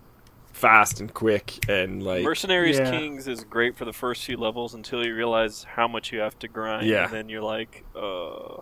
[0.53, 2.23] fast and quick and like.
[2.23, 2.91] Mercenaries Yeah.
[2.91, 6.37] Kings is great for the first few levels until you realize how much you have
[6.39, 6.87] to grind.
[6.87, 7.05] Yeah.
[7.05, 8.61] And then you're like, uh.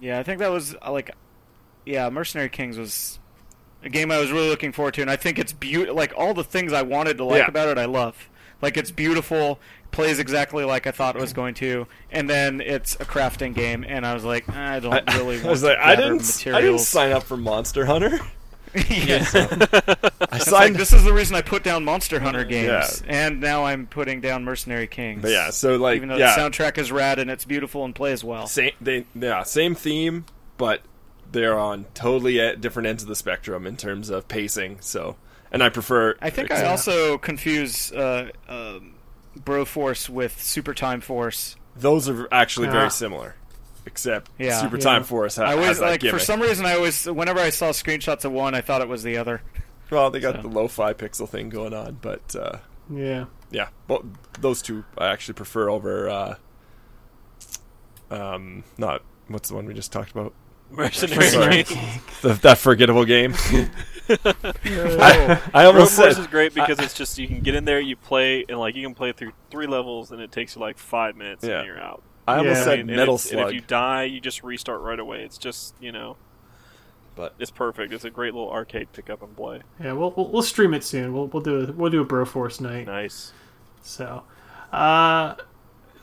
[0.00, 1.12] Yeah, I think that was uh, like,
[1.86, 3.18] yeah, Mercenary Kings was
[3.82, 5.94] a game I was really looking forward to, and I think it's beautiful.
[5.94, 7.48] Like all the things I wanted to like Yeah.
[7.48, 8.28] about it, I love.
[8.66, 9.60] Like it's beautiful,
[9.92, 13.84] plays exactly like I thought it was going to, and then it's a crafting game,
[13.86, 15.36] and I was like, I don't I, really.
[15.36, 16.16] Want I was to like, I didn't.
[16.16, 16.56] Materials.
[16.56, 18.18] I didn't sign up for Monster Hunter.
[18.90, 20.74] yeah, so- I it's like signed.
[20.76, 23.26] this is the reason I put down Monster Hunter games, Yeah.
[23.28, 25.22] and now I'm putting down Mercenary Kings.
[25.22, 27.94] but yeah, so like, even though yeah, the soundtrack is rad and it's beautiful and
[27.94, 28.48] plays well.
[28.48, 28.72] same.
[28.80, 30.24] They yeah, same theme,
[30.56, 30.82] but
[31.30, 34.78] they're on totally at different ends of the spectrum in terms of pacing.
[34.80, 35.14] So,
[35.56, 36.14] and I prefer.
[36.20, 38.94] I think I also confuse uh, um,
[39.38, 41.56] Broforce with Super Time Force.
[41.74, 42.72] those are actually Ah.
[42.72, 43.34] very similar,
[43.86, 44.60] except Yeah.
[44.60, 44.82] Super Yeah.
[44.84, 46.22] Time Force ha- I has always that like for gimmick.
[46.22, 49.16] some reason I always whenever I saw screenshots of one I thought it was the
[49.16, 49.42] other.
[49.90, 50.42] Well, they got so.
[50.42, 52.58] the lo-fi pixel thing going on, but uh,
[52.90, 53.26] Yeah.
[53.50, 54.04] yeah, well,
[54.40, 56.08] those two I actually prefer over.
[56.08, 56.34] Uh,
[58.10, 60.32] um, not what's the one we just talked about?
[60.70, 61.64] Mercenary Sorry.
[62.22, 63.34] The, that forgettable game.
[64.08, 67.80] I, I almost Broforce said is great because it's just you can get in there,
[67.80, 70.78] you play, and like you can play through three levels, and it takes you like
[70.78, 71.58] five minutes, Yeah.
[71.58, 72.02] and you're out.
[72.28, 72.64] I almost Yeah.
[72.64, 75.22] said And- and Metal And Slug, if you die, you just restart right away.
[75.22, 76.16] It's just you know,
[77.14, 77.92] but it's perfect.
[77.92, 79.60] It's a great little arcade pick up and play.
[79.82, 79.92] Yeah.
[79.92, 81.12] We'll, we'll we'll stream it soon.
[81.12, 82.86] We'll we'll do a, we'll do a Broforce night.
[82.86, 83.32] Nice.
[83.82, 84.24] So,
[84.72, 85.34] uh,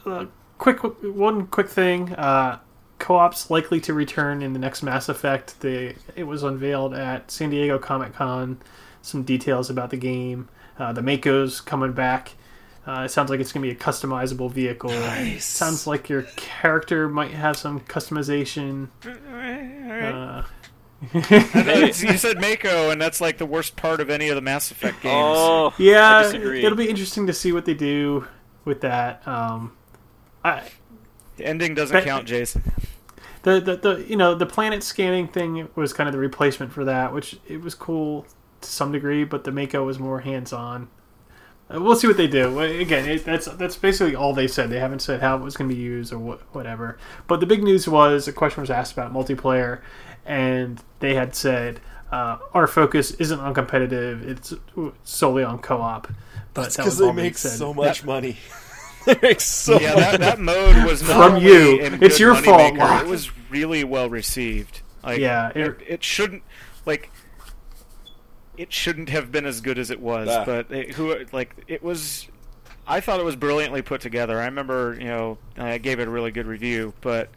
[0.05, 0.25] uh,
[0.57, 2.13] quick one quick thing.
[2.13, 2.59] Uh,
[3.03, 5.59] co-op's likely to return in the next Mass Effect.
[5.59, 8.59] The it was unveiled at San Diego Comic Con.
[9.01, 10.47] Some details about the game.
[10.79, 12.31] Uh, the Mako's coming back.
[12.87, 14.89] Uh, it sounds like it's going to be a customizable vehicle.
[14.89, 15.45] Nice.
[15.45, 18.87] Sounds like your character might have some customization.
[19.05, 20.43] Uh,
[21.13, 21.21] you
[22.17, 25.13] said Mako, and that's like the worst part of any of the Mass Effect games.
[25.37, 28.25] Oh, yeah, it'll be interesting to see what they do
[28.63, 29.25] with that.
[29.27, 29.73] Um,
[30.43, 30.63] I,
[31.35, 32.63] the ending doesn't But- count, Jason.
[33.43, 36.83] The, the the you know the planet scanning thing was kind of the replacement for
[36.85, 38.25] that, which it was cool
[38.61, 40.89] to some degree, but the Mako was more hands on.
[41.73, 42.59] Uh, we'll see what they do.
[42.59, 44.69] Again, it, that's that's basically all they said.
[44.69, 46.97] They haven't said how it was going to be used or what, whatever.
[47.27, 49.81] But the big news was a question was asked about multiplayer,
[50.25, 51.81] and they had said
[52.11, 54.53] uh, our focus isn't on competitive; it's
[55.03, 56.07] solely on co-op.
[56.53, 58.37] But that's that because they all make so much money.
[59.05, 61.79] They so Yeah, that, that mode was not From only you.
[62.01, 63.03] It's your fault, Locke.
[63.03, 64.81] It was really well received.
[65.03, 66.43] Like, Yeah, it, it- it shouldn't
[66.85, 67.09] like.
[68.57, 70.27] it shouldn't have been as good as it was.
[70.27, 70.43] Yeah.
[70.45, 72.27] But it, who like it was.
[72.85, 74.39] I thought it was brilliantly put together.
[74.41, 77.29] I remember, you know, I gave it a really good review, but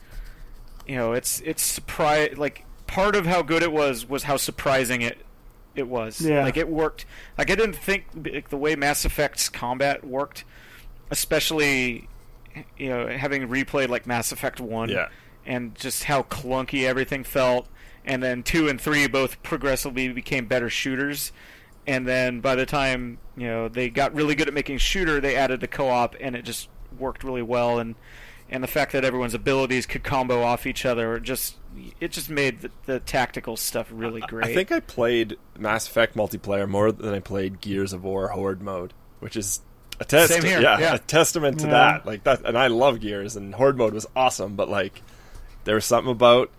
[0.88, 5.02] you know, it's it's surprise like part of how good it was was how surprising
[5.02, 5.18] it
[5.76, 6.20] it was.
[6.20, 6.42] Yeah.
[6.42, 7.06] Like it worked.
[7.38, 10.44] Like I didn't think like, the way Mass Effect's combat worked,
[11.10, 12.08] especially
[12.76, 15.08] you know having replayed like Mass Effect One, Yeah.
[15.44, 17.68] and just how clunky everything felt.
[18.04, 21.32] And then two and three both progressively became better shooters.
[21.88, 25.36] And then by the time you know they got really good at making shooter, they
[25.36, 27.78] added the co-op, and it just worked really well.
[27.78, 27.94] And
[28.48, 31.56] and the fact that everyone's abilities could combo off each other, just
[32.00, 34.46] it just made the, the tactical stuff really great.
[34.46, 38.62] I think I played Mass Effect multiplayer more than I played Gears of War Horde
[38.62, 39.60] mode, which is
[40.00, 40.32] a test.
[40.32, 40.94] Same here, Yeah, yeah.
[40.94, 41.72] a testament to Yeah.
[41.72, 42.06] that.
[42.06, 44.56] Like that, and I love Gears, and Horde mode was awesome.
[44.56, 45.02] But like,
[45.64, 46.50] there was something about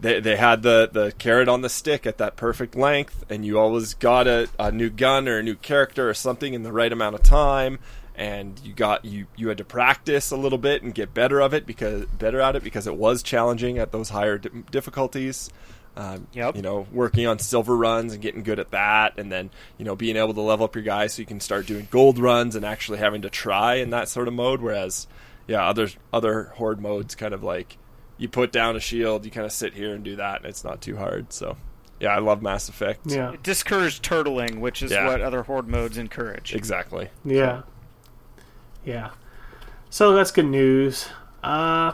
[0.00, 3.58] they they had the the carrot on the stick at that perfect length, and you
[3.58, 6.92] always got a, a new gun or a new character or something in the right
[6.92, 7.78] amount of time.
[8.16, 11.54] And you got you you had to practice a little bit and get better of
[11.54, 15.48] it because better at it because it was challenging at those higher di- difficulties.
[15.96, 16.56] Um, Yep.
[16.56, 19.96] You know, working on silver runs and getting good at that, and then you know
[19.96, 22.64] being able to level up your guys so you can start doing gold runs and
[22.64, 24.60] actually having to try in that sort of mode.
[24.60, 25.06] Whereas,
[25.48, 27.76] yeah, other other horde modes kind of like
[28.18, 30.62] you put down a shield, you kind of sit here and do that, and it's
[30.62, 31.32] not too hard.
[31.32, 31.56] So,
[31.98, 33.00] yeah, I love Mass Effect.
[33.06, 33.32] Yeah.
[33.32, 35.06] it discouraged turtling, which is Yeah.
[35.06, 36.54] what other horde modes encourage.
[36.54, 37.08] exactly.
[37.24, 37.62] Yeah.
[38.84, 39.10] Yeah.
[39.90, 41.08] So that's good news.
[41.42, 41.92] Uh,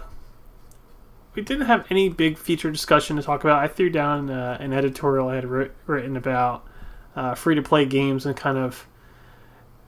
[1.37, 3.63] we didn't have any big feature discussion to talk about.
[3.63, 6.67] I threw down uh, an editorial I had writ- written about
[7.15, 8.87] uh, free to play games and kind of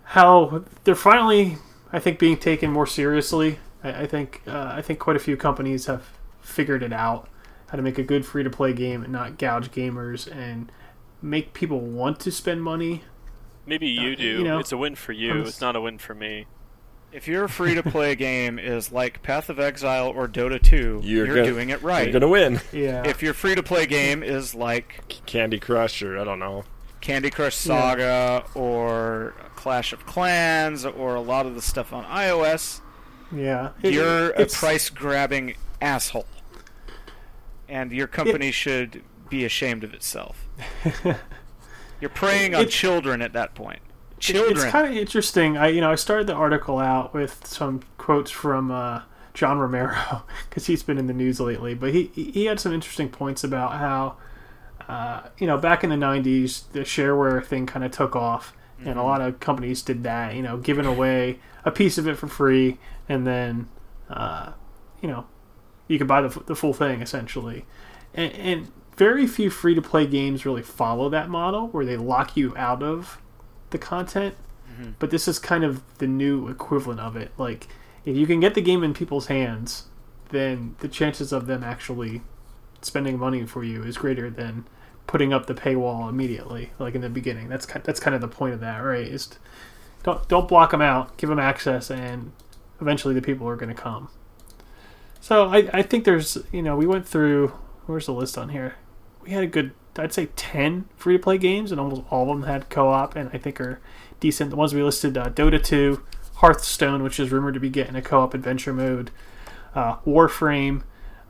[0.05, 1.57] how they're finally,
[1.93, 3.59] I think, being taken more seriously.
[3.83, 6.05] I, I think uh, I think quite a few companies have
[6.41, 7.29] figured it out
[7.69, 10.71] how to make a good free to play game and not gouge gamers and
[11.21, 13.03] make people want to spend money.
[13.67, 14.25] Maybe you Uh, do.
[14.25, 15.43] you know, it's a win for you.
[15.43, 16.47] It's not a win for me.
[17.13, 21.27] If your free to play game is like Path of Exile or Dota 2, You're
[21.27, 22.05] you're, gonna- doing it right.
[22.05, 22.61] You're gonna win.
[22.73, 23.03] Yeah.
[23.07, 26.65] If your free to play game is like Candy Crush or I don't know.
[27.01, 32.81] Candy Crush Saga or Clash of Clans or a lot of the stuff on iOS,
[33.33, 33.71] yeah.
[33.83, 36.27] It- you're a price grabbing asshole.
[37.69, 40.47] And your company should be ashamed of itself.
[42.01, 43.81] you're preying on It's- children at that point.
[44.19, 44.57] Children.
[44.57, 45.57] It's kind of interesting.
[45.57, 49.03] I you know I started the article out with some quotes from uh,
[49.35, 51.75] John Romero because he's been in the news lately.
[51.75, 54.17] But he he had some interesting points about how
[54.89, 58.55] uh, you know back in the '90s the shareware thing kind of took off,
[58.85, 60.35] and a lot of companies did that.
[60.35, 63.69] You know, giving away a piece of it for free, and then
[64.11, 64.53] uh,
[65.01, 65.27] you know
[65.87, 67.65] you could buy the, the full thing essentially.
[68.15, 72.37] And, and very few free to play games really follow that model where they lock
[72.37, 73.19] you out of
[73.71, 74.35] the content.
[74.73, 74.93] Mm-hmm.
[74.99, 77.33] But this is kind of the new equivalent of it.
[77.39, 77.69] Like,
[78.05, 79.85] if you can get the game in people's hands,
[80.31, 82.23] then the chances of them actually
[82.83, 84.67] spending money for you is greater than
[85.07, 87.49] putting up the paywall immediately, like in the beginning.
[87.49, 89.07] That's kind that's kind of the point of that, right?
[89.07, 89.29] Is
[90.03, 92.33] don't don't block them out, give them access, and
[92.81, 94.11] eventually the people are going to come.
[95.21, 97.49] So I, I think there's you know we went through
[97.87, 98.77] where's the list on here?
[99.23, 102.29] We had a good I'd say ten free to play games, and almost all of
[102.39, 103.81] them had co op, and I think are
[104.21, 104.51] decent.
[104.51, 106.03] The ones we listed: uh, Dota two,
[106.37, 109.11] Hearthstone, which is rumored to be getting a co op adventure mode,
[109.75, 110.83] uh, Warframe,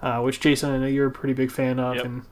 [0.03, 2.05] uh, which Jason I know you're a pretty big fan of, Yep.
[2.05, 2.23] and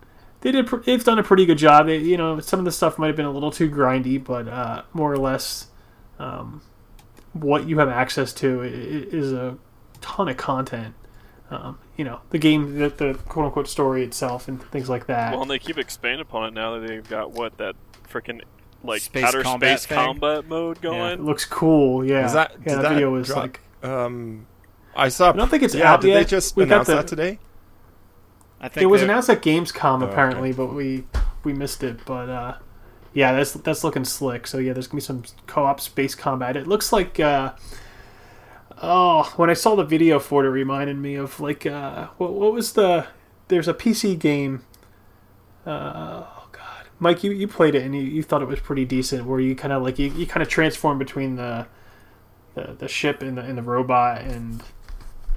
[0.42, 1.86] they did pr- they've done a pretty good job.
[1.86, 4.48] They, you know some of the stuff might have been a little too grindy, but
[4.48, 5.68] uh, more or less.
[6.18, 6.62] Um,
[7.34, 9.58] what you have access to is a
[10.00, 10.94] ton of content.
[11.50, 15.32] Um, you know, the game, the, the quote unquote story itself, and things like that.
[15.32, 17.74] Well, and they keep expanding upon it now that they've got what that
[18.08, 18.42] freaking
[18.84, 19.96] like Space outer combat space thing?
[19.98, 21.24] combat mode it going.
[21.24, 22.04] looks cool.
[22.04, 22.58] Yeah, Is that, yeah.
[22.58, 24.46] did that, that video was drop- like Um,
[24.94, 25.30] I saw.
[25.30, 26.14] I don't think it's yeah, out Did yet.
[26.18, 27.38] they just We announce the- that today?
[28.60, 30.56] I think it was announced at Gamescom Oh, apparently, okay.
[30.56, 31.04] but we
[31.44, 32.04] we missed it.
[32.06, 32.54] But uh,
[33.12, 34.46] yeah, that's that's looking slick.
[34.46, 36.56] So yeah, there's gonna be some co-op space combat.
[36.56, 37.18] It looks like.
[37.20, 37.52] Uh,
[38.82, 42.32] Oh, when I saw the video for it, it reminded me of like uh, what,
[42.34, 43.06] what was the?
[43.48, 44.64] There's a PC game.
[45.64, 48.84] Uh, oh God, Mike, you, you played it and you, you thought it was pretty
[48.84, 49.24] decent.
[49.26, 51.66] Where you kind of like you, you kind of transform between the,
[52.54, 54.62] the the ship and the and the robot and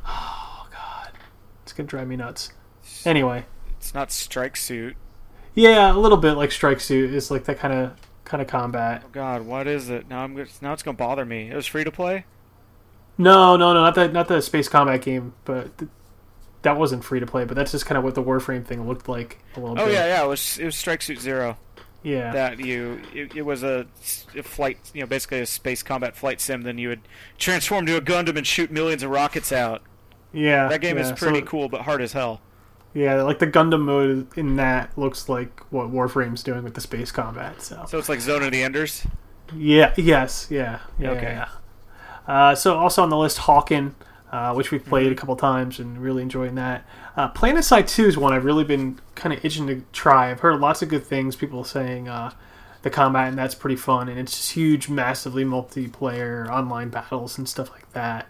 [0.06, 1.12] oh God,
[1.64, 2.52] it's gonna drive me nuts.
[3.06, 3.46] Anyway,
[3.78, 4.98] It's not Strike Suit.
[5.54, 7.94] yeah, a little bit like Strike Suit is like that kind of
[8.26, 9.04] kind of combat.
[9.06, 10.10] Oh God, what is it?
[10.10, 11.50] Now I'm now it's gonna bother me.
[11.50, 12.26] It was free to play.
[13.20, 15.92] No, no, no, not that not the space combat game, but th-
[16.64, 17.46] that wasn't free to play.
[17.46, 19.94] But that's just kind of what the Warframe thing looked like a little Oh bit.
[19.94, 20.24] yeah, yeah.
[20.24, 21.58] It was it was Strike Suit Zero.
[22.02, 22.32] Yeah.
[22.32, 23.86] that you it, it was a
[24.42, 27.02] flight you know basically a space combat flight sim then you would
[27.38, 29.82] transform to a Gundam and shoot millions of rockets out
[30.32, 30.70] yeah.
[30.70, 31.12] that game yeah.
[31.12, 32.40] is pretty So- cool but hard as hell
[32.94, 37.12] Yeah, like the Gundam mode in that looks like what Warframe's doing with the space
[37.12, 37.62] combat.
[37.62, 39.06] So, so it's like Zone of the Enders
[39.54, 41.10] yeah, yes, yeah, yeah.
[41.12, 41.22] Okay.
[41.34, 41.50] yeah.
[42.30, 43.94] Uh, so also on the list, Hawken,
[44.32, 45.14] uh, which we've played Mm-hmm.
[45.14, 46.86] a couple times and really enjoying that.
[47.18, 50.30] Uh, Planetside Two is one I've really been kind of itching to try.
[50.30, 51.36] I've heard lots of good things.
[51.36, 52.32] People saying uh,
[52.84, 57.50] the combat and that's pretty fun, and it's just huge, massively multiplayer online battles and
[57.50, 58.28] stuff like that.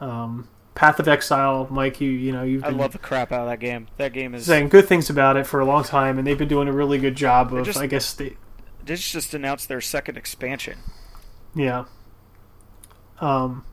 [0.00, 3.48] Um, Path of Exile, Mike, you you know you've I love the crap out of
[3.48, 6.26] that game that game is saying good things about it for a long time, and
[6.26, 8.36] they've been doing a really good job of, just- I guess, they,
[8.84, 10.78] they just announced their second expansion
[11.54, 11.84] yeah.
[13.20, 13.64] Um,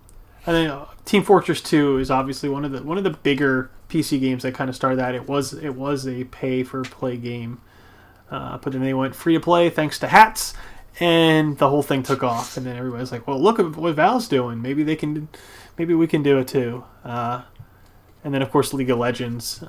[0.46, 3.70] and then uh, Team Fortress Two is obviously one of the one of the bigger
[3.90, 5.16] PC games that kind of started that.
[5.16, 7.62] It was it was a pay for play game,
[8.32, 10.54] uh, but then they went free to play thanks to hats,
[11.00, 12.58] and the whole thing took off.
[12.58, 14.62] And then everybody's like, "Well, look at what Valve's doing.
[14.62, 15.28] Maybe they can,
[15.78, 17.44] maybe we can do it too." Uh,
[18.24, 19.64] and then of course League of Legends.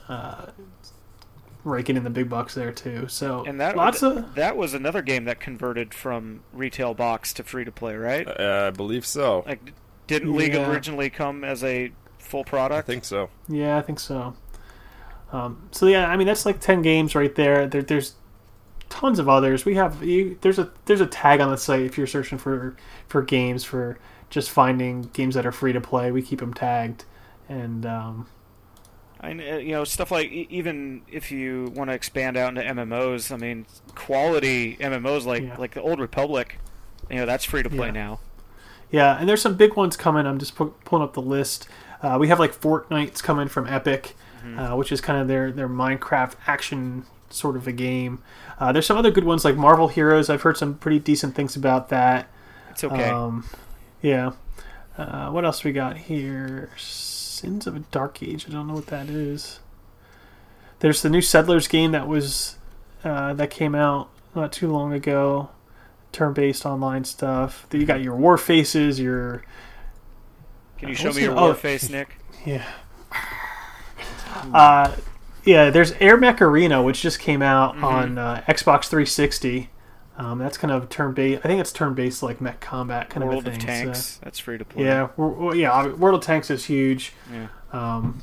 [1.69, 5.03] Raking in the big bucks there too so and that lots of that was another
[5.03, 9.45] game that converted from retail box to free to play right Uh, I believe so.
[9.47, 9.73] like
[10.07, 10.71] didn't League Yeah.
[10.71, 12.89] originally come as a full product?
[12.89, 13.29] I think so.
[13.49, 14.35] Yeah, I think so.
[15.33, 17.67] Um, so yeah, I mean that's like ten games right there.
[17.67, 18.15] there there's
[18.89, 19.67] tons of others.
[19.67, 22.75] We have you, there's a there's a tag on the site if you're searching for
[23.07, 23.99] for games for
[24.31, 26.11] just finding games that are free to play.
[26.11, 27.05] We keep them tagged,
[27.49, 28.27] and um,
[29.21, 33.33] I uh, you know stuff like even if you want to expand out into MMOs,
[33.33, 35.57] I mean quality MMOs like Yeah.
[35.59, 36.59] like the Old Republic,
[37.11, 37.93] you know that's free to play Yeah.
[37.93, 38.21] now.
[38.91, 40.25] yeah, and there's some big ones coming.
[40.27, 41.69] I'm just pu- pulling up the list.
[42.03, 44.15] Uh, we have like Fortnite's coming from Epic,
[44.57, 48.23] uh, which is kind of their their Minecraft action sort of a game.
[48.61, 50.31] Uh, there's some other good ones like Marvel Heroes.
[50.31, 52.29] I've heard some pretty decent things about that.
[52.71, 53.11] It's okay.
[53.11, 53.45] Um,
[54.01, 54.31] yeah.
[54.97, 56.71] Uh, what else we got here?
[57.39, 58.47] Sins of a Dark Age.
[58.49, 59.61] I don't know what that is.
[60.81, 62.57] There's the new Settlers game that was
[63.05, 65.51] uh, that came out not too long ago.
[66.13, 67.67] Turn-based online stuff.
[67.73, 68.99] You got your war faces.
[68.99, 69.43] Your
[70.79, 71.45] Can you uh, show me your the- oh.
[71.47, 72.17] war face, Nick?
[72.47, 72.65] yeah.
[74.55, 74.95] Uh,
[75.45, 77.85] yeah, there's AirMech Arena, which just came out Mm-hmm.
[77.85, 79.71] on uh, Xbox 360.
[80.19, 81.41] Um, that's kind of turn-based.
[81.45, 83.61] I think it's turn-based like mech combat kind World of a of thing.
[83.61, 84.21] so- Tanks.
[84.23, 84.85] That's free to play.
[84.85, 85.87] Yeah, well, yeah.
[85.87, 87.13] World of Tanks is huge.
[87.33, 87.47] Yeah.
[87.73, 88.23] Um,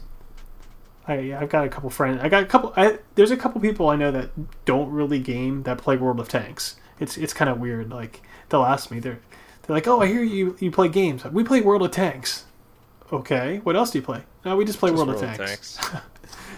[1.07, 2.19] I yeah, I've got a couple friends.
[2.21, 2.73] I got a couple.
[2.75, 4.31] I, there's a couple people I know that
[4.65, 6.75] don't really game that play World of Tanks.
[6.99, 7.91] It's it's kind of weird.
[7.91, 9.19] Like they'll ask me, they're
[9.63, 11.23] they're like, "Oh, I hear you you play games.
[11.25, 12.45] We play World of Tanks."
[13.13, 14.23] Okay, what else do you play?
[14.43, 15.77] No, we just play Just World, of World Tanks.
[15.77, 15.95] Tanks.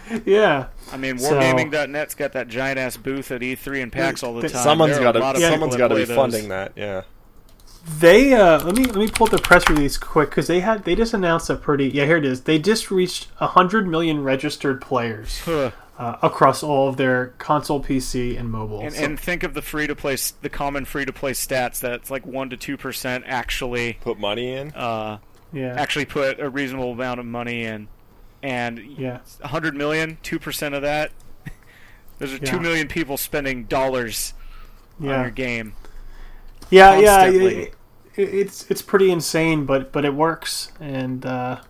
[0.26, 4.34] Yeah, I mean, So- Wargaming.net's got that giant ass booth at E3 and PAX all
[4.36, 4.64] the Th- time.
[4.64, 5.26] Someone's There are got to.
[5.38, 5.50] of Yeah.
[5.52, 6.72] Someone's people got to be play funding that.
[6.76, 7.02] Yeah.
[8.00, 10.84] they uh, let me let me pull up the press release quick because they had
[10.84, 12.42] they just announced a pretty yeah here it is.
[12.42, 15.72] They just reached hundred million registered players Huh.
[15.98, 18.82] uh, across all of their console, PC, and mobile.
[18.82, 21.80] And, So- and think of the free to play, the common free to play stats.
[21.80, 24.72] That's like one to two percent actually, Put money in.
[24.74, 25.20] uh,
[25.54, 27.88] yeah, actually put a reasonable amount of money in,
[28.44, 29.20] and yeah.
[29.40, 31.12] 100 million, two percent of that.
[32.20, 32.52] Those are Yeah.
[32.52, 34.34] two million people spending dollars
[35.00, 35.74] on your game.
[36.70, 37.18] yeah, yeah.
[37.26, 37.56] constantly.
[37.56, 37.74] It, it-
[38.18, 40.72] it's it's pretty insane, but but it works.
[40.80, 41.62] And uh,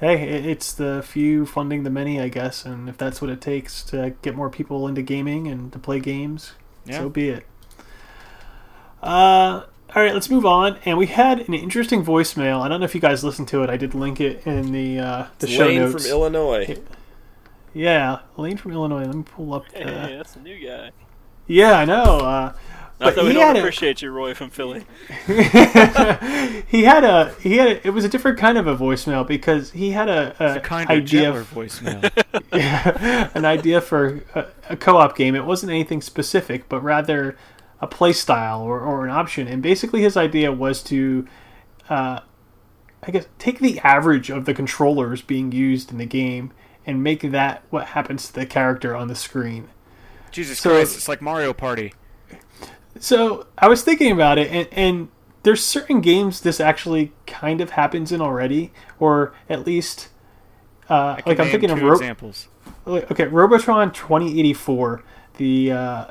[0.00, 2.64] hey, it, it's the few funding the many, I guess.
[2.64, 6.00] And if that's what it takes to get more people into gaming and to play
[6.00, 6.98] games, Yeah.
[6.98, 7.46] so be it.
[9.00, 10.78] Uh, all right, let's move on.
[10.84, 12.60] And we had an interesting voicemail.
[12.60, 13.70] I don't know if you guys listened to it.
[13.70, 16.04] I did link it in the uh, the show Lane notes.
[16.04, 16.78] from Illinois.
[17.72, 19.04] yeah, Lane from Illinois.
[19.04, 19.68] Let me pull up.
[19.70, 19.78] The...
[19.78, 20.90] Hey, that's a new guy.
[21.46, 22.02] Yeah, I know.
[22.02, 22.52] Uh,
[23.00, 24.84] Not that we don't had a- appreciate you, Roy from Philly.
[25.26, 29.70] he had a he had a, it was a different kind of a voicemail because
[29.70, 32.10] he had a, a, It's a kind of idea gentler voicemail.
[33.34, 35.34] an idea for a, a co-op game.
[35.34, 37.36] It wasn't anything specific, but rather
[37.80, 39.46] a play style or, or an option.
[39.48, 41.26] And basically, his idea was to,
[41.88, 42.20] uh,
[43.02, 46.52] I guess, take the average of the controllers being used in the game
[46.86, 49.68] and make that what happens to the character on the screen.
[50.30, 51.92] Jesus So- Christ, it's like Mario Party.
[53.00, 55.08] So I was thinking about it, and, and
[55.44, 60.08] there's certain games this actually kind of happens in already, or at least,
[60.88, 62.48] uh, like I'm thinking of Ro- examples.
[62.86, 65.04] Okay, Robotron 2084,
[65.36, 66.04] the uh,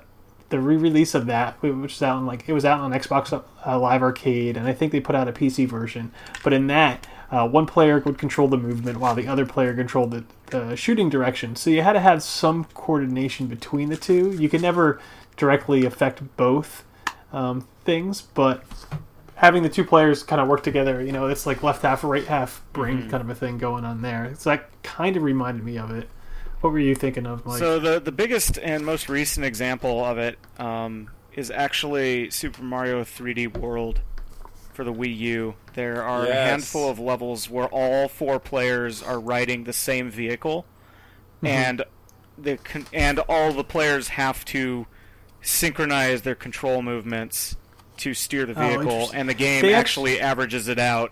[0.50, 3.34] the re-release of that, which is out on like it was out on Xbox
[3.66, 6.12] uh, Live Arcade, and I think they put out a PC version.
[6.44, 10.12] But in that, uh, one player would control the movement while the other player controlled
[10.12, 11.56] the, the shooting direction.
[11.58, 14.32] So you had to have some coordination between the two.
[14.32, 15.02] You could never
[15.36, 16.86] directly affect both
[17.34, 18.64] um, things, but
[19.36, 22.26] having the two players kind of work together, you know, it's like left half, right
[22.26, 23.10] half brain Mhm.
[23.10, 24.32] kind of a thing going on there.
[24.38, 26.10] So that kind of reminded me of it.
[26.62, 27.60] What were you thinking of, Mike?
[27.60, 33.04] So the the biggest and most recent example of it um, is actually Super Mario
[33.04, 34.02] 3D World
[34.74, 35.56] for the Wii U.
[35.74, 40.66] There are a handful of levels where all four players are riding the same vehicle,
[41.44, 41.48] Mhm.
[41.48, 41.84] and
[42.38, 42.60] the
[42.92, 44.88] and all the players have to
[45.42, 47.56] synchronize their control movements
[47.98, 49.20] to steer the Oh, vehicle, interesting.
[49.20, 51.12] and the game They actually averages it out.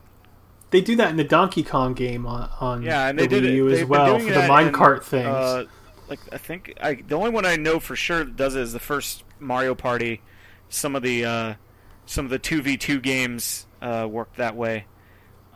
[0.71, 3.43] They do that in the Donkey Kong game on, on Yeah, and the they did
[3.43, 5.25] Wii it as well for the minecart in, things.
[5.27, 5.65] Uh,
[6.07, 8.73] like I think I the only one I know for sure that does it is
[8.73, 10.21] the first Mario Party.
[10.69, 11.53] Some of the uh,
[12.05, 14.85] some of the two v two games uh, work that way.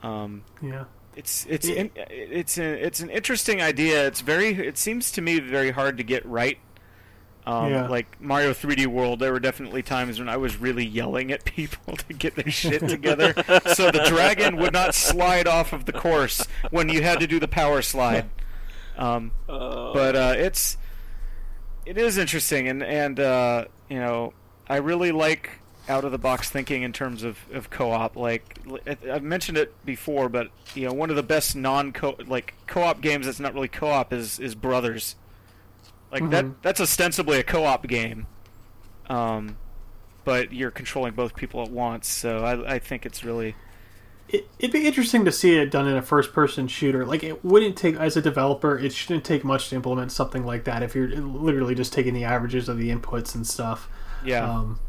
[0.01, 0.85] Um, yeah.
[1.15, 4.07] it's it's in, it's a, it's an interesting idea.
[4.07, 6.57] It's very it seems to me very hard to get right.
[7.45, 7.87] Um, Yeah.
[7.87, 11.95] Like Mario 3D World, there were definitely times when I was really yelling at people
[11.97, 13.33] to get their shit together,
[13.73, 17.39] so the dragon would not slide off of the course when you had to do
[17.39, 18.29] the power slide.
[18.97, 20.77] Um, Uh, but uh, it's
[21.85, 24.33] it is interesting, and and uh, you know
[24.67, 25.51] I really like
[25.87, 28.15] out of the box thinking in terms of, of co-op.
[28.15, 32.15] Like I- I've mentioned it before, but you know one of the best non co
[32.27, 35.15] like co-op games that's not really co-op is is Brothers.
[36.11, 36.31] Like Mhm.
[36.31, 38.27] that that's ostensibly a co-op game,
[39.09, 39.57] um,
[40.25, 42.07] but you're controlling both people at once.
[42.07, 43.55] So I I think it's really
[44.31, 47.03] It, it'd be interesting to see it done in a first-person shooter.
[47.03, 50.65] Like it wouldn't take, as a developer, it shouldn't take much to implement something like
[50.65, 50.83] that.
[50.83, 53.89] If you're literally just taking the averages of the inputs and stuff,
[54.23, 54.47] yeah.
[54.47, 54.79] um,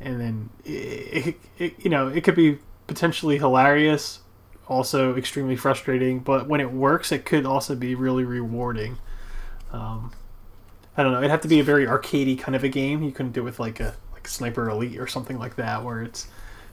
[0.00, 4.20] and then it, it, it, you know, it could be potentially hilarious,
[4.68, 6.20] also extremely frustrating.
[6.20, 8.98] But when it works, it could also be really rewarding.
[9.72, 10.12] Um,
[10.96, 11.18] I don't know.
[11.18, 13.02] It'd have to be a very arcadey kind of a game.
[13.02, 16.02] You couldn't do it with like a like Sniper Elite or something like that, where
[16.02, 16.26] it's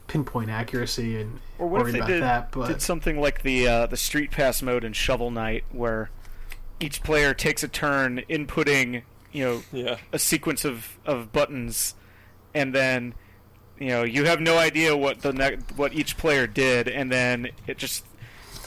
[0.08, 2.52] pinpoint accuracy and Or what if worried they about did, that.
[2.52, 6.10] But did something like the uh, the Street Pass mode in Shovel Knight, where
[6.80, 9.98] each player takes a turn inputting, you know, Yeah.
[10.12, 11.96] a sequence of, of buttons,
[12.54, 13.14] and then,
[13.80, 17.50] you know, you have no idea what the ne- what each player did, and then
[17.68, 18.04] it just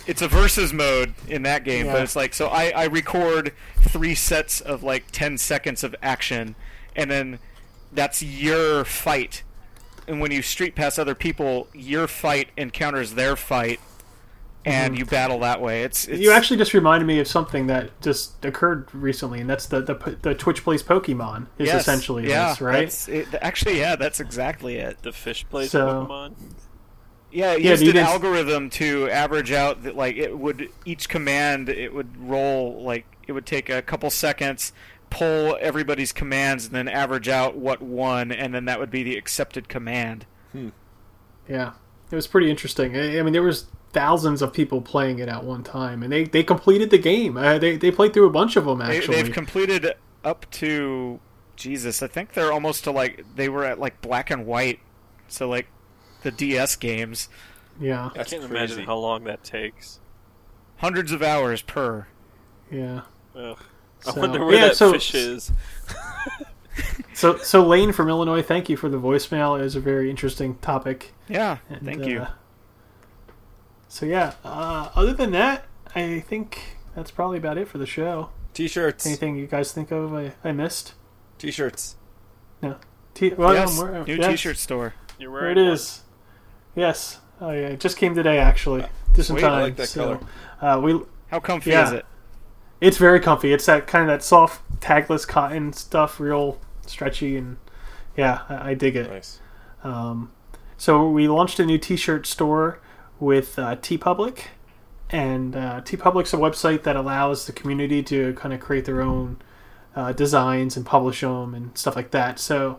[0.07, 4.15] it's a versus mode in that game, but it's like so I, I record three
[4.15, 6.55] sets of like ten seconds of action,
[6.95, 7.39] and then
[7.93, 9.43] that's your fight.
[10.09, 13.81] And when you street pass other people, your fight encounters their fight,
[14.65, 15.83] and you battle that way.
[15.83, 16.23] It's, it's Mm-hmm.
[16.23, 20.17] you actually just reminded me of something that just occurred recently, and that's the the,
[20.23, 22.81] the Twitch plays Pokemon is yes, essentially yeah, this, right?
[22.83, 25.03] that's it, actually, yeah, that's exactly it.
[25.03, 26.35] the fish plays So- Pokemon.
[27.37, 31.69] Yeah, it Yeah, used an algorithm to average out that like it would each command
[31.69, 34.73] it would roll like it would take a couple seconds,
[35.11, 39.17] pull everybody's commands, and then average out what won, and then that would be the
[39.17, 40.25] accepted command.
[41.49, 41.73] Yeah,
[42.11, 42.97] it was pretty interesting.
[42.97, 46.25] I I mean, there was thousands of people playing it at one time, and they,
[46.25, 47.37] they completed the game.
[47.37, 49.23] Uh, they they played through a bunch of them They, actually.
[49.23, 49.93] they've completed
[50.25, 51.21] up to
[51.57, 52.03] Jesus.
[52.03, 54.81] I think they're almost to like they were at like black and white,
[55.29, 55.67] so like
[56.27, 57.29] the DS games,
[57.81, 58.45] yeah, I can't crazy.
[58.47, 60.01] imagine how long that takes.
[60.79, 62.07] hundreds of hours per.
[62.71, 63.03] yeah.
[63.37, 63.59] Ugh.
[64.07, 65.53] I So- wonder where yeah, that so- fish is.
[67.15, 69.59] So so Lane from Illinois, thank you for the voicemail.
[69.59, 71.15] It was a very interesting topic.
[71.29, 72.21] Yeah, And, thank you.
[72.23, 72.31] uh,
[73.89, 75.65] So yeah, uh, other than that,
[75.95, 78.29] I think that's probably about it for the show.
[78.53, 79.07] T-shirts.
[79.07, 80.93] Anything you guys think of I, I missed?
[81.39, 81.97] T-shirts.
[82.63, 82.77] No.
[83.15, 84.93] T- well, yes, I'm- new yes, T-shirt store.
[85.19, 85.73] You're There wearing it one.
[85.73, 86.03] is.
[86.77, 87.19] Yes.
[87.41, 88.85] Oh yeah, it just came today actually.
[89.15, 89.63] Just in Sweet, I time.
[89.63, 90.21] like that so,
[90.61, 91.01] Uh, we
[91.31, 91.87] How comfy Yeah.
[91.87, 92.07] is it?
[92.81, 93.53] It's very comfy.
[93.53, 97.57] It's that kind of that soft tagless cotton stuff, real stretchy, and
[98.17, 99.11] yeah, I, I dig it.
[99.11, 99.41] Nice.
[99.83, 100.31] Um,
[100.77, 102.79] so we launched a new T-shirt store
[103.19, 104.41] with uh, TeePublic,
[105.09, 109.39] and uh, TeePublic's a website that allows the community to kind of create their own
[109.95, 112.39] uh, designs and publish them and stuff like that.
[112.39, 112.79] So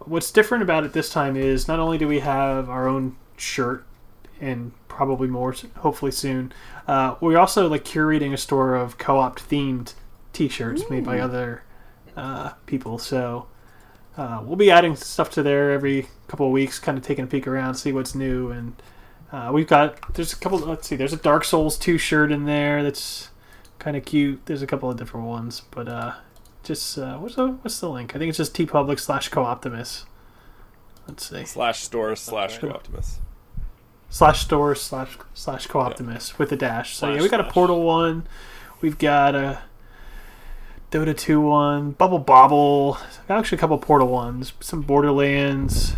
[0.00, 3.84] what's different about it this time is not only do we have our own shirt
[4.40, 6.52] and probably more hopefully soon.
[6.86, 9.94] Uh, we're also like curating a store of co-op themed
[10.32, 11.62] t-shirts made by other
[12.16, 12.98] uh, people.
[12.98, 13.46] So
[14.16, 17.28] uh, we'll be adding stuff to there every couple of weeks kind of taking a
[17.28, 18.50] peek around see what's new.
[18.50, 18.82] And
[19.30, 22.44] uh, we've got there's a couple let's see there's a dark souls 2 shirt in
[22.44, 23.30] there that's
[23.78, 24.44] kind of cute.
[24.46, 26.14] There's a couple of different ones but uh
[26.62, 28.14] just uh, what's the what's the link?
[28.14, 30.06] I think it's just TeePublic slash co-optimus
[31.08, 32.68] let's see Slash store slash Okay.
[32.68, 33.18] Optimus.
[34.08, 36.96] slash store slash slash co-optimus with a dash.
[36.96, 38.26] So yeah, we got a portal one.
[38.80, 39.62] We've got a
[40.90, 42.98] Dota 2 one, Bubble Bobble,
[43.28, 45.94] actually a couple Portal ones, some Borderlands,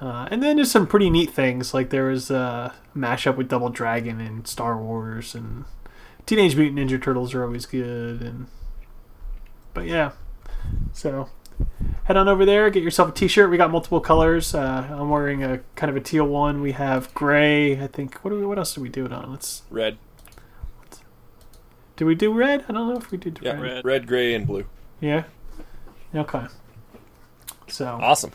[0.00, 3.70] uh, and then just some pretty neat things like there was a mashup with Double
[3.70, 5.64] Dragon and Star Wars, and
[6.26, 8.48] Teenage Mutant Ninja Turtles are always good, and
[9.72, 10.10] but yeah,
[10.92, 11.30] so
[12.04, 13.50] head on over there, get yourself a T-shirt.
[13.50, 14.54] We got multiple colors.
[14.54, 16.60] Uh, I'm wearing a kind of a teal one.
[16.62, 17.80] We have gray.
[17.82, 18.16] I think.
[18.24, 18.46] What do we?
[18.46, 19.30] What else do we do it on?
[19.30, 19.62] Let's.
[19.70, 19.98] Red.
[21.96, 22.64] Do we do red?
[22.68, 23.62] I don't know if we did Yeah, red.
[23.62, 24.06] red, Red.
[24.06, 24.66] gray, and blue.
[25.00, 25.24] Yeah.
[26.14, 26.44] Okay.
[27.68, 28.32] So Awesome.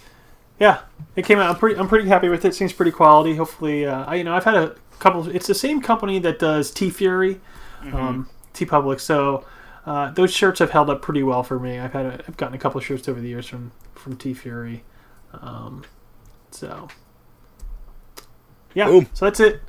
[0.59, 0.79] yeah,
[1.15, 1.49] it came out.
[1.51, 1.79] I'm pretty.
[1.79, 2.55] I'm pretty happy with it.
[2.55, 3.35] Seems pretty quality.
[3.35, 5.29] Hopefully, uh, I you know I've had a couple.
[5.29, 7.39] It's the same company that does TeeFury,
[7.93, 8.99] um, TeePublic.
[8.99, 9.45] So
[9.85, 11.79] uh, those shirts have held up pretty well for me.
[11.79, 14.81] I've had a, I've gotten a couple of shirts over the years from from TeeFury.
[15.33, 15.83] Um,
[16.51, 16.87] so
[18.73, 19.07] yeah, Boom.
[19.13, 19.61] so that's it.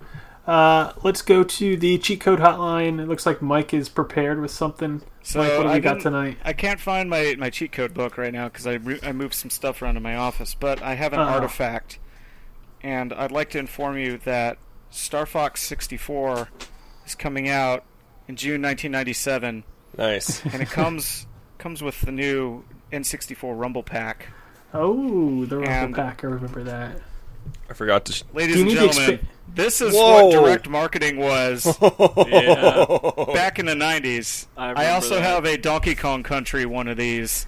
[0.46, 3.00] Uh, let's go to the cheat code hotline.
[3.00, 5.02] It looks like Mike is prepared with something.
[5.22, 6.38] So Mike, what do we I got tonight?
[6.44, 9.34] I can't find my, my cheat code book right now because I, re- I moved
[9.34, 11.28] some stuff around in my office, but I have an Uh-oh.
[11.28, 12.00] artifact,
[12.82, 14.58] and I'd like to inform you that
[14.90, 16.48] Star Fox 64
[17.06, 17.84] is coming out
[18.26, 19.62] in June 1997,
[19.96, 20.44] Nice.
[20.52, 21.26] and it comes
[21.58, 24.28] comes with the new N64 Rumble Pack.
[24.74, 26.24] Oh, the Rumble And- Pack.
[26.24, 26.98] I remember that.
[27.68, 28.12] I forgot to.
[28.12, 29.20] Sh- Ladies and gentlemen, expa-
[29.54, 30.26] this is Whoa.
[30.28, 32.84] what direct marketing was Yeah.
[33.34, 34.46] back in the 90s.
[34.56, 35.22] I I, also that.
[35.22, 37.46] have a Donkey Kong Country one of these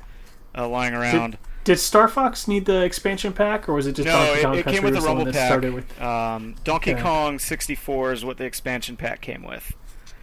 [0.56, 1.38] uh, lying around.
[1.62, 4.54] Did Star Fox need the expansion pack, or was it just No, Donkey it, Kong
[4.58, 5.46] it Country came with the the Rumble Pack.
[5.46, 6.02] started with?
[6.02, 7.02] Um, Donkey Okay.
[7.02, 9.72] Kong 64 is what the expansion pack came with.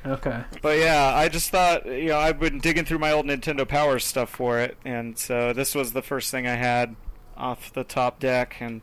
[0.06, 0.44] Okay.
[0.62, 4.00] But yeah, I just thought, you know, I've been digging through my old Nintendo Power
[4.00, 6.96] stuff for it, and so this was the first thing I had
[7.38, 8.82] off the top deck, and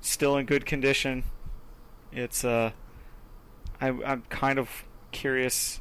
[0.00, 1.24] still in good condition.
[2.12, 2.72] It's uh,
[3.80, 5.80] I, I'm kind of curious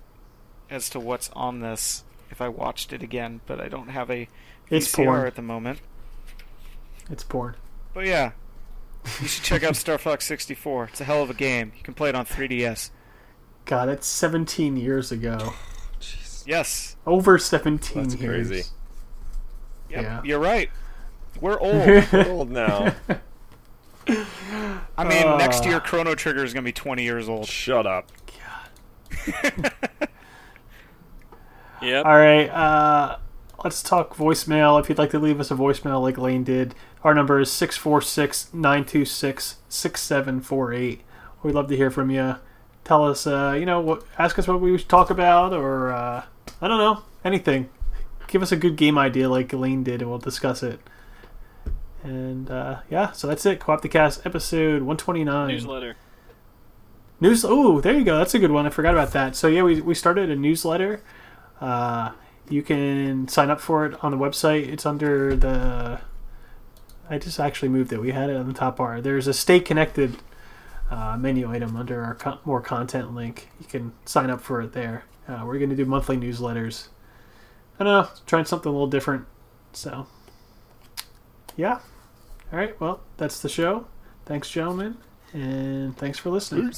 [0.69, 4.27] as to what's on this if I watched it again, but I don't have a
[4.69, 5.27] It's VCR porn.
[5.27, 5.79] at the moment.
[7.09, 7.55] It's porn.
[7.93, 8.31] But yeah,
[9.21, 10.85] you should check out Star Fox 64.
[10.85, 11.73] It's a hell of a game.
[11.77, 12.89] You can play it on 3DS.
[13.65, 15.53] God, it's 17 years ago.
[16.45, 18.47] Yes, Over 17 That's years.
[18.49, 18.69] crazy.
[19.89, 20.21] yep, Yeah.
[20.23, 20.69] you're right.
[21.39, 21.85] We're old.
[22.11, 22.95] We're old now.
[24.07, 25.37] I mean, Uh.
[25.37, 27.47] next year Chrono Trigger is gonna be 20 years old.
[27.47, 28.09] Shut up.
[29.43, 29.73] God.
[31.81, 32.05] Yep.
[32.05, 32.47] All right.
[32.47, 33.17] Uh,
[33.63, 34.79] let's talk voicemail.
[34.79, 38.53] If you'd like to leave us a voicemail like Lane did, our number is 646
[38.53, 41.01] 926 6748.
[41.41, 42.35] We'd love to hear from you.
[42.91, 46.25] Tell us, uh, you know, what, ask us what we should talk about, or uh,
[46.59, 47.69] I don't know, anything.
[48.27, 50.81] Give us a good game idea like Lane did, and we'll discuss it.
[52.03, 53.61] And uh, yeah, so that's it.
[53.61, 55.47] Co-op the Cast episode 129.
[55.47, 55.95] Newsletter.
[57.21, 57.45] News.
[57.47, 58.17] Oh, there you go.
[58.17, 58.65] That's a good one.
[58.65, 59.37] I forgot about that.
[59.37, 61.01] So yeah, we we started a newsletter.
[61.61, 62.11] Uh,
[62.49, 64.67] you can sign up for it on the website.
[64.67, 66.01] It's under the.
[67.09, 68.01] I just actually moved it.
[68.01, 68.99] We had it on the top bar.
[68.99, 70.17] There's a stay connected
[70.91, 73.49] uh, menu item under our more content link.
[73.59, 75.05] You can sign up for it there.
[75.27, 76.89] Uh, we're going to do monthly newsletters.
[77.79, 79.25] I don't know, trying something a little different.
[79.73, 80.05] So,
[81.55, 81.79] yeah.
[82.51, 82.79] All right.
[82.79, 83.87] Well, that's the show.
[84.25, 84.97] Thanks, gentlemen,
[85.33, 86.73] and thanks for listening.